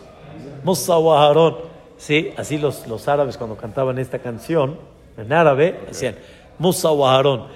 Musa 0.64 0.98
o 0.98 1.14
Aarón. 1.14 1.58
Sí, 1.98 2.32
así 2.38 2.58
los, 2.58 2.86
los 2.88 3.08
árabes 3.08 3.38
cuando 3.38 3.56
cantaban 3.58 3.98
esta 3.98 4.20
canción 4.20 4.78
en 5.18 5.34
árabe 5.34 5.80
decían 5.88 6.16
Musa 6.60 6.92
o 6.92 7.08
Aarón. 7.08 7.48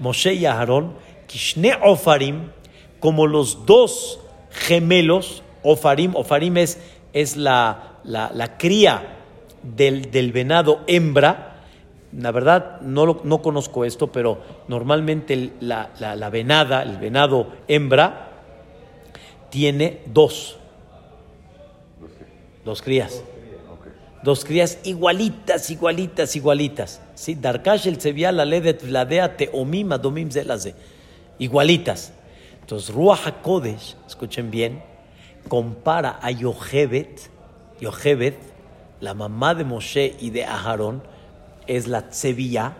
Moshe 0.00 0.34
y 0.34 0.46
Aarón, 0.46 0.94
Kishne 1.28 1.78
Ofarim, 1.84 2.50
como 2.98 3.26
los 3.28 3.64
dos 3.66 4.18
gemelos, 4.50 5.42
Ofarim, 5.62 6.16
Ofarim 6.16 6.56
es, 6.56 6.80
es 7.12 7.36
la, 7.36 7.98
la, 8.02 8.30
la 8.34 8.56
cría 8.58 9.16
del, 9.62 10.10
del 10.10 10.32
venado 10.32 10.80
hembra. 10.88 11.53
La 12.16 12.30
verdad, 12.30 12.80
no, 12.80 13.06
lo- 13.06 13.20
no 13.24 13.42
conozco 13.42 13.84
esto, 13.84 14.12
pero 14.12 14.40
normalmente 14.68 15.52
la, 15.60 15.90
la- 15.98 16.14
la 16.16 16.30
venada, 16.30 16.82
el 16.82 16.98
venado 16.98 17.48
hembra, 17.68 18.30
tiene 19.50 20.00
dos, 20.06 20.56
dos 22.64 22.82
crías. 22.82 23.22
Dos 24.22 24.44
crías 24.44 24.78
igualitas, 24.84 25.70
igualitas, 25.70 26.34
igualitas. 26.34 27.02
¿Sí? 27.14 27.34
Darkash 27.34 27.86
el 27.88 28.00
Sevilla, 28.00 28.32
la 28.32 28.44
Ledet, 28.46 28.82
Vladea, 28.86 29.36
Teomim, 29.36 29.92
Adomim, 29.92 30.30
Zelaze. 30.30 30.74
Igualitas. 31.38 32.12
Entonces, 32.60 32.94
Ruach 32.94 33.26
HaKodesh, 33.26 33.96
escuchen 34.06 34.50
bien, 34.50 34.82
compara 35.48 36.18
a 36.22 36.30
Yochebet, 36.30 37.20
Yochebet, 37.80 38.38
la 39.00 39.12
mamá 39.12 39.54
de 39.54 39.64
Moshe 39.64 40.14
y 40.18 40.30
de 40.30 40.44
Aharón, 40.46 41.02
es 41.66 41.86
la 41.86 42.08
Tzevia, 42.08 42.74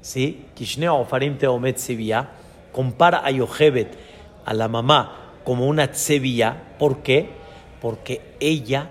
¿sí? 0.00 0.46
Kishneo 0.54 0.96
Ofarim 0.96 1.38
Teomet 1.38 1.76
Tzevia, 1.76 2.28
compara 2.72 3.22
a 3.24 3.30
Yochebet, 3.30 3.96
a 4.44 4.54
la 4.54 4.68
mamá, 4.68 5.40
como 5.44 5.66
una 5.66 5.90
Tzevia. 5.90 6.74
¿Por 6.78 7.02
qué? 7.02 7.28
Porque 7.80 8.20
ella 8.40 8.90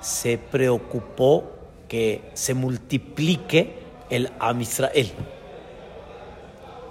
se 0.00 0.38
preocupó 0.38 1.50
que 1.88 2.22
se 2.34 2.54
multiplique 2.54 3.74
el 4.10 4.30
Am 4.38 4.60
Israel. 4.60 5.10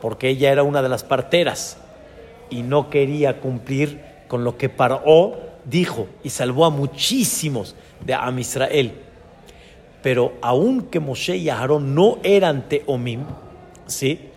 Porque 0.01 0.30
ella 0.30 0.51
era 0.51 0.64
una 0.64 0.82
de 0.82 0.89
las 0.89 1.03
parteras 1.03 1.78
y 2.49 2.64
no 2.64 2.89
quería 2.89 3.39
cumplir 3.41 4.01
con 4.28 4.43
lo 4.43 4.57
que 4.57 4.70
Paró 4.70 5.49
dijo 5.66 6.07
y 6.24 6.30
salvó 6.30 6.66
a 6.66 6.70
muchísimos 6.70 7.76
de 8.05 8.14
Am 8.14 8.39
Israel. 8.39 8.93
Pero 10.02 10.34
aunque 10.41 11.00
Moshe 11.00 11.38
y 11.38 11.50
Aarón 11.50 11.93
no 11.93 12.18
eran 12.24 12.70
Teomim, 12.70 13.24
¿sí? 13.88 14.30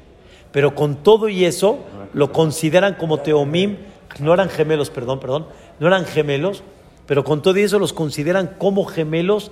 Pero 0.50 0.74
con 0.74 0.96
todo 0.96 1.28
y 1.28 1.44
eso 1.44 1.78
lo 2.12 2.32
consideran 2.32 2.94
como 2.94 3.18
Teomim, 3.18 3.76
no 4.18 4.34
eran 4.34 4.50
gemelos, 4.50 4.90
perdón, 4.90 5.20
perdón, 5.20 5.46
no 5.78 5.86
eran 5.86 6.04
gemelos, 6.04 6.62
pero 7.06 7.24
con 7.24 7.42
todo 7.42 7.58
y 7.58 7.62
eso 7.62 7.78
los 7.78 7.92
consideran 7.92 8.54
como 8.58 8.84
gemelos 8.84 9.50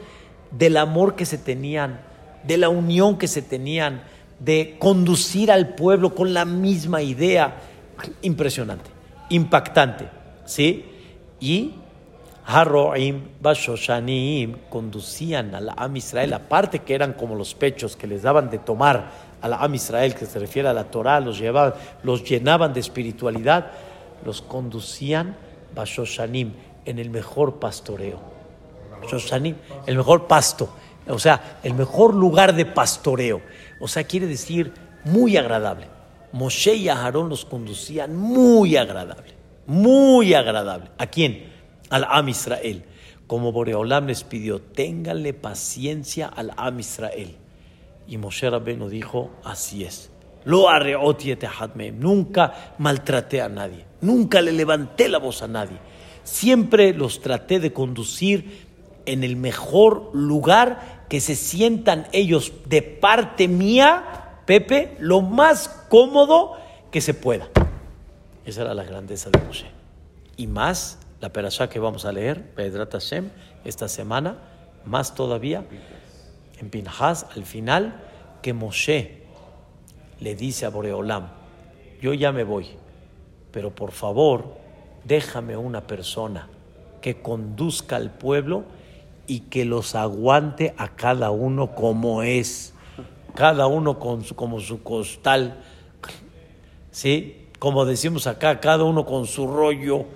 del 0.51 0.77
amor 0.77 1.15
que 1.15 1.27
se 1.27 1.39
tenían, 1.39 2.01
de 2.45 2.57
la 2.57 2.69
unión 2.69 3.17
que 3.19 3.29
se 3.29 3.43
tenían, 3.43 4.03
de 4.39 4.77
conducir 4.79 5.53
al 5.53 5.75
pueblo 5.75 6.15
con 6.15 6.35
la 6.35 6.45
misma 6.45 7.03
idea. 7.03 7.57
Impresionante, 8.23 8.91
impactante, 9.29 10.09
¿sí? 10.45 10.85
Y 11.39 11.75
Harroim, 12.53 13.29
Bashoshanim 13.41 14.57
conducían 14.69 15.55
a 15.55 15.61
la 15.61 15.73
Am 15.73 15.97
Israel, 15.97 16.33
aparte 16.33 16.81
que 16.81 16.95
eran 16.95 17.13
como 17.13 17.35
los 17.35 17.55
pechos 17.55 17.97
que 17.97 18.07
les 18.07 18.23
daban 18.23 18.51
de 18.51 18.59
tomar 18.59 19.11
a 19.41 19.49
la 19.49 19.57
Am 19.57 19.75
Israel, 19.75 20.15
que 20.15 20.27
se 20.27 20.39
refiere 20.39 20.69
a 20.69 20.73
la 20.73 20.85
Torah, 20.85 21.21
los, 21.21 21.39
llevaban, 21.39 21.75
los 22.03 22.25
llenaban 22.25 22.73
de 22.73 22.81
espiritualidad, 22.81 23.71
los 24.25 24.43
conducían 24.43 25.37
Bashoshanim 25.75 26.53
en 26.85 26.99
el 26.99 27.11
mejor 27.11 27.59
pastoreo. 27.61 28.31
Shoshanim, 29.09 29.57
el 29.87 29.97
mejor 29.97 30.27
pasto, 30.27 30.69
o 31.09 31.19
sea, 31.19 31.59
el 31.63 31.75
mejor 31.75 32.15
lugar 32.15 32.55
de 32.55 32.67
pastoreo. 32.67 33.41
O 33.81 33.89
sea, 33.89 34.05
quiere 34.05 34.27
decir 34.27 34.73
muy 35.05 35.37
agradable. 35.37 35.89
Moshe 36.33 36.75
y 36.75 36.89
Aarón 36.89 37.29
los 37.29 37.45
conducían 37.45 38.15
muy 38.15 38.77
agradable, 38.77 39.35
muy 39.67 40.35
agradable. 40.35 40.91
¿A 40.99 41.07
quién? 41.07 41.50
Al 41.91 42.07
Am 42.09 42.29
Israel. 42.29 42.85
Como 43.27 43.53
Boreolam 43.53 44.07
les 44.07 44.25
pidió, 44.25 44.61
ténganle 44.61 45.35
paciencia 45.35 46.27
al 46.27 46.53
Am 46.57 46.81
Israel. 46.81 47.37
Y 48.09 48.17
Moshe 48.17 48.49
Rabbeinu 48.49 48.89
dijo, 48.89 49.31
así 49.45 49.85
es. 49.85 50.11
Lo. 50.45 50.67
Nunca 51.93 52.75
maltraté 52.79 53.43
a 53.43 53.49
nadie, 53.49 53.85
nunca 54.01 54.41
le 54.41 54.53
levanté 54.53 55.09
la 55.09 55.19
voz 55.19 55.43
a 55.43 55.49
nadie. 55.49 55.77
Siempre 56.25 56.95
los 56.95 57.21
traté 57.21 57.61
de 57.61 57.73
conducir 57.73 58.67
en 59.07 59.25
el 59.25 59.37
mejor 59.37 60.11
lugar 60.13 61.07
que 61.09 61.21
se 61.21 61.35
sientan 61.35 62.07
ellos 62.13 62.53
de 62.67 62.83
parte 62.83 63.49
mía, 63.49 64.39
Pepe, 64.47 64.97
lo 65.01 65.21
más 65.21 65.69
cómodo 65.89 66.57
que 66.91 67.01
se 67.01 67.15
pueda. 67.15 67.49
Esa 68.45 68.63
era 68.63 68.75
la 68.75 68.85
grandeza 68.85 69.31
de 69.31 69.39
Moshe. 69.41 69.67
Y 70.37 70.47
más, 70.47 70.99
la 71.21 71.33
perashá 71.33 71.69
que 71.69 71.79
vamos 71.79 72.05
a 72.05 72.13
leer, 72.13 72.55
Pedrat 72.55 72.93
Hashem, 72.93 73.31
esta 73.65 73.89
semana, 73.89 74.39
más 74.85 75.15
todavía, 75.15 75.65
en 76.59 76.71
Pinhas, 76.71 77.27
al 77.37 77.45
final, 77.45 78.03
que 78.43 78.53
Moshe 78.53 79.23
le 80.21 80.35
dice 80.35 80.67
a 80.67 80.71
Boreolam, 80.71 81.29
yo 82.01 82.15
ya 82.15 82.33
me 82.33 82.45
voy, 82.45 82.69
pero 83.53 83.75
por 83.75 83.93
favor, 83.93 84.57
déjame 85.05 85.57
una 85.57 85.87
persona 85.87 86.49
que 87.01 87.21
conduzca 87.21 87.97
al 87.97 88.11
pueblo 88.11 88.65
y 89.27 89.41
que 89.41 89.65
los 89.65 89.95
aguante 89.95 90.75
a 90.77 90.97
cada 90.97 91.31
uno 91.31 91.75
como 91.75 92.23
es, 92.23 92.75
cada 93.35 93.67
uno 93.67 93.99
con 93.99 94.25
su, 94.25 94.35
como 94.35 94.61
su 94.61 94.83
costal, 94.83 95.63
¿sí? 96.91 97.49
Como 97.59 97.85
decimos 97.85 98.27
acá, 98.27 98.61
cada 98.61 98.85
uno 98.85 99.05
con 99.05 99.27
su 99.27 99.47
rollo, 99.47 100.07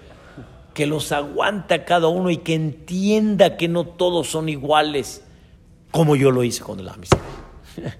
que 0.74 0.86
los 0.86 1.12
aguante 1.12 1.74
a 1.74 1.84
cada 1.84 2.08
uno 2.08 2.30
y 2.30 2.38
que 2.38 2.54
entienda 2.54 3.56
que 3.56 3.68
no 3.68 3.86
todos 3.86 4.28
son 4.28 4.48
iguales, 4.48 5.24
como 5.92 6.16
yo 6.16 6.30
lo 6.32 6.42
hice 6.42 6.62
con 6.62 6.80
el 6.80 6.88
Am 6.88 7.02
Israel. 7.02 7.24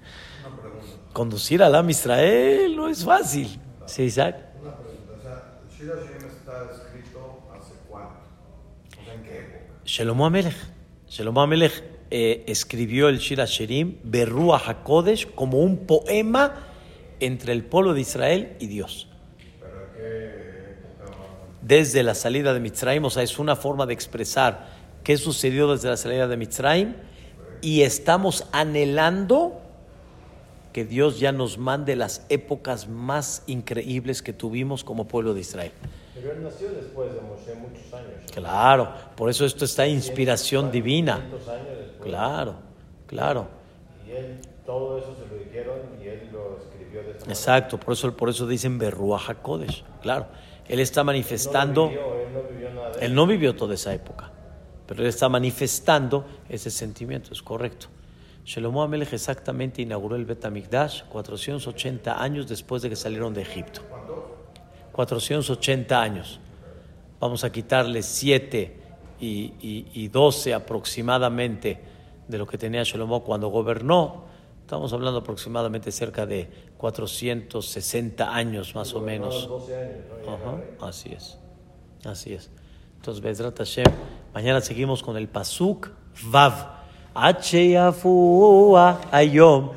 Conducir 1.13 1.63
al 1.63 1.73
Am 1.73 1.89
Israel 1.89 2.75
no 2.75 2.89
es 2.89 3.05
fácil, 3.05 3.59
¿sí, 3.85 4.03
Isaac? 4.03 4.35
Una 4.61 4.75
pregunta, 4.75 5.13
o 5.17 5.21
sea, 5.21 5.59
Shira 5.75 5.95
Shem 5.95 6.27
está 6.27 6.69
escrito 6.73 7.43
hace 7.57 7.73
cuánto? 7.87 8.19
Shelomo 9.85 10.25
Amelech. 10.25 10.57
Shelomo 11.07 11.41
Amelech 11.41 11.81
eh, 12.11 12.43
escribió 12.47 13.07
el 13.07 13.19
Shir 13.19 13.39
Hashirim, 13.39 13.99
Berrua 14.03 14.61
HaKodesh, 14.65 15.33
como 15.33 15.59
un 15.59 15.87
poema 15.87 16.67
entre 17.21 17.53
el 17.53 17.63
pueblo 17.63 17.93
de 17.93 18.01
Israel 18.01 18.57
y 18.59 18.67
Dios. 18.67 19.07
Desde 21.65 22.03
la 22.03 22.13
salida 22.13 22.53
de 22.53 22.59
Mitzrayim, 22.59 23.05
o 23.05 23.09
sea, 23.09 23.23
es 23.23 23.39
una 23.39 23.55
forma 23.55 23.87
de 23.87 23.93
expresar 23.93 24.67
qué 25.03 25.17
sucedió 25.17 25.71
desde 25.71 25.89
la 25.89 25.97
salida 25.97 26.27
de 26.27 26.37
Mitzrayim 26.37 26.93
y 27.61 27.81
estamos 27.81 28.45
anhelando 28.51 29.61
que 30.73 30.85
Dios 30.85 31.19
ya 31.19 31.31
nos 31.31 31.57
mande 31.57 31.95
las 31.95 32.23
épocas 32.29 32.87
más 32.87 33.41
increíbles 33.47 34.21
que 34.21 34.31
tuvimos 34.31 34.83
como 34.83 35.07
pueblo 35.07 35.33
de 35.33 35.39
Israel. 35.39 35.71
Pero 36.13 36.33
él 36.33 36.43
nació 36.43 36.69
después 36.69 37.11
de 37.13 37.21
Moshe 37.21 37.55
muchos 37.55 37.91
años. 37.93 38.31
Claro, 38.31 38.93
por 39.15 39.31
eso 39.31 39.43
esto 39.45 39.65
está 39.65 39.87
inspiración 39.87 40.71
divina. 40.71 41.15
500 41.31 41.47
años. 41.47 41.65
Claro, 42.01 42.55
claro. 43.07 43.47
Y 44.07 44.11
él, 44.11 44.39
todo 44.65 44.99
eso 44.99 45.15
se 45.15 45.33
lo 45.33 45.43
dijeron 45.43 45.79
y 45.99 46.09
él 46.09 46.29
lo 46.31 46.57
escribió 46.57 47.01
de 47.01 47.09
esa 47.11 47.19
manera. 47.21 47.31
Exacto, 47.31 47.79
por 47.79 47.93
eso, 47.93 48.15
por 48.15 48.29
eso 48.29 48.45
dicen 48.45 48.77
Berruach 48.77 49.29
HaKodesh. 49.29 49.83
Claro, 50.01 50.27
él 50.67 50.79
está 50.79 51.03
manifestando, 51.03 51.89
No 51.89 51.91
lo 51.91 51.97
vivió, 51.97 52.15
él 52.15 52.33
no 52.33 52.41
vivió 52.43 52.69
nada 52.73 52.91
de 52.91 53.05
él 53.05 53.15
no 53.15 53.27
vivió 53.27 53.55
toda 53.55 53.73
esa 53.73 53.93
época, 53.93 54.31
pero 54.87 55.01
él 55.01 55.07
está 55.07 55.29
manifestando 55.29 56.25
ese 56.49 56.71
sentimiento, 56.71 57.33
es 57.33 57.41
correcto. 57.41 57.87
Shelomo 58.45 58.83
Amelech 58.83 59.11
exactamente 59.13 59.81
inauguró 59.81 60.15
el 60.15 60.25
Bet 60.25 60.45
HaMikdash 60.45 61.03
480 61.05 62.21
años 62.21 62.47
después 62.47 62.83
de 62.83 62.89
que 62.89 62.95
salieron 62.95 63.33
de 63.33 63.41
Egipto. 63.41 63.81
480 64.91 65.99
años. 65.99 66.39
Vamos 67.19 67.43
a 67.43 67.51
quitarle 67.51 68.03
7 68.03 68.79
y, 69.19 69.27
y, 69.59 69.87
y 69.93 70.07
12 70.09 70.53
aproximadamente 70.53 71.79
de 72.27 72.37
lo 72.37 72.45
que 72.45 72.59
tenía 72.59 72.83
Shelomo 72.83 73.23
cuando 73.23 73.47
gobernó. 73.47 74.25
Estamos 74.65 74.91
hablando 74.93 75.19
aproximadamente 75.19 75.91
cerca 75.91 76.25
de 76.25 76.49
460 76.77 78.33
años 78.33 78.73
más 78.73 78.95
o 78.95 78.99
menos. 78.99 79.47
12 79.47 79.75
años, 79.77 79.95
¿no? 80.09 80.17
Y 80.25 80.27
Ajá, 80.27 80.87
así 80.87 81.13
es. 81.13 81.37
Así 82.03 82.33
es. 82.33 82.49
Entonces, 82.95 83.23
Bezrat 83.23 83.55
Hashem, 83.59 83.85
mañana 84.33 84.61
seguimos 84.61 85.03
con 85.03 85.17
el 85.17 85.27
Pasuk 85.27 85.89
Vav. 86.23 86.79
Ayom. 89.11 89.69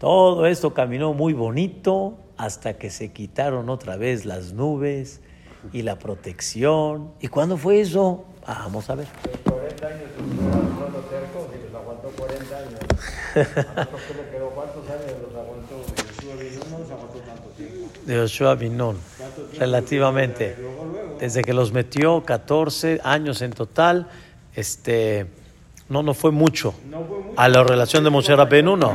Todo 0.00 0.46
esto 0.46 0.74
caminó 0.74 1.12
muy 1.12 1.34
bonito 1.34 2.18
hasta 2.36 2.78
que 2.78 2.90
se 2.90 3.12
quitaron 3.12 3.70
otra 3.70 3.96
vez 3.96 4.24
las 4.24 4.54
nubes 4.54 5.20
y 5.72 5.82
la 5.82 6.00
protección. 6.00 7.12
¿Y 7.20 7.28
cuándo 7.28 7.56
fue 7.58 7.80
eso? 7.80 8.24
Vamos 8.44 8.90
a 8.90 8.96
ver. 8.96 9.06
40 9.44 9.86
años 9.86 10.10
aguantó 10.86 11.00
terco, 11.08 11.48
si 11.52 11.58
los 11.72 11.74
aguantó 11.74 12.08
40 12.08 12.56
años. 12.56 12.80
¿A 12.80 12.84
nosotros 12.84 13.10
qué 13.10 13.25
le 13.36 14.30
quedó? 14.30 14.50
¿Cuántos 14.54 14.88
años 14.88 15.14
los 15.22 15.34
aguantó? 15.34 15.76
No 16.70 16.78
los 16.78 16.90
aguantó 16.90 17.18
tanto 17.20 17.48
tiempo. 17.56 17.88
De 18.04 18.16
Joshua 18.16 18.54
Binón, 18.54 18.96
relativamente. 19.58 20.56
Desde 21.20 21.42
que 21.42 21.52
los 21.52 21.72
metió 21.72 22.24
14 22.24 23.00
años 23.04 23.42
en 23.42 23.52
total, 23.52 24.08
este, 24.54 25.26
no, 25.88 26.02
no 26.02 26.14
fue 26.14 26.30
mucho. 26.30 26.74
No 26.90 27.04
fue 27.04 27.18
mucho. 27.18 27.34
A 27.40 27.48
la 27.48 27.64
relación 27.64 28.04
de 28.04 28.10
Moshe 28.10 28.34
Rabbeinu, 28.34 28.76
no. 28.76 28.94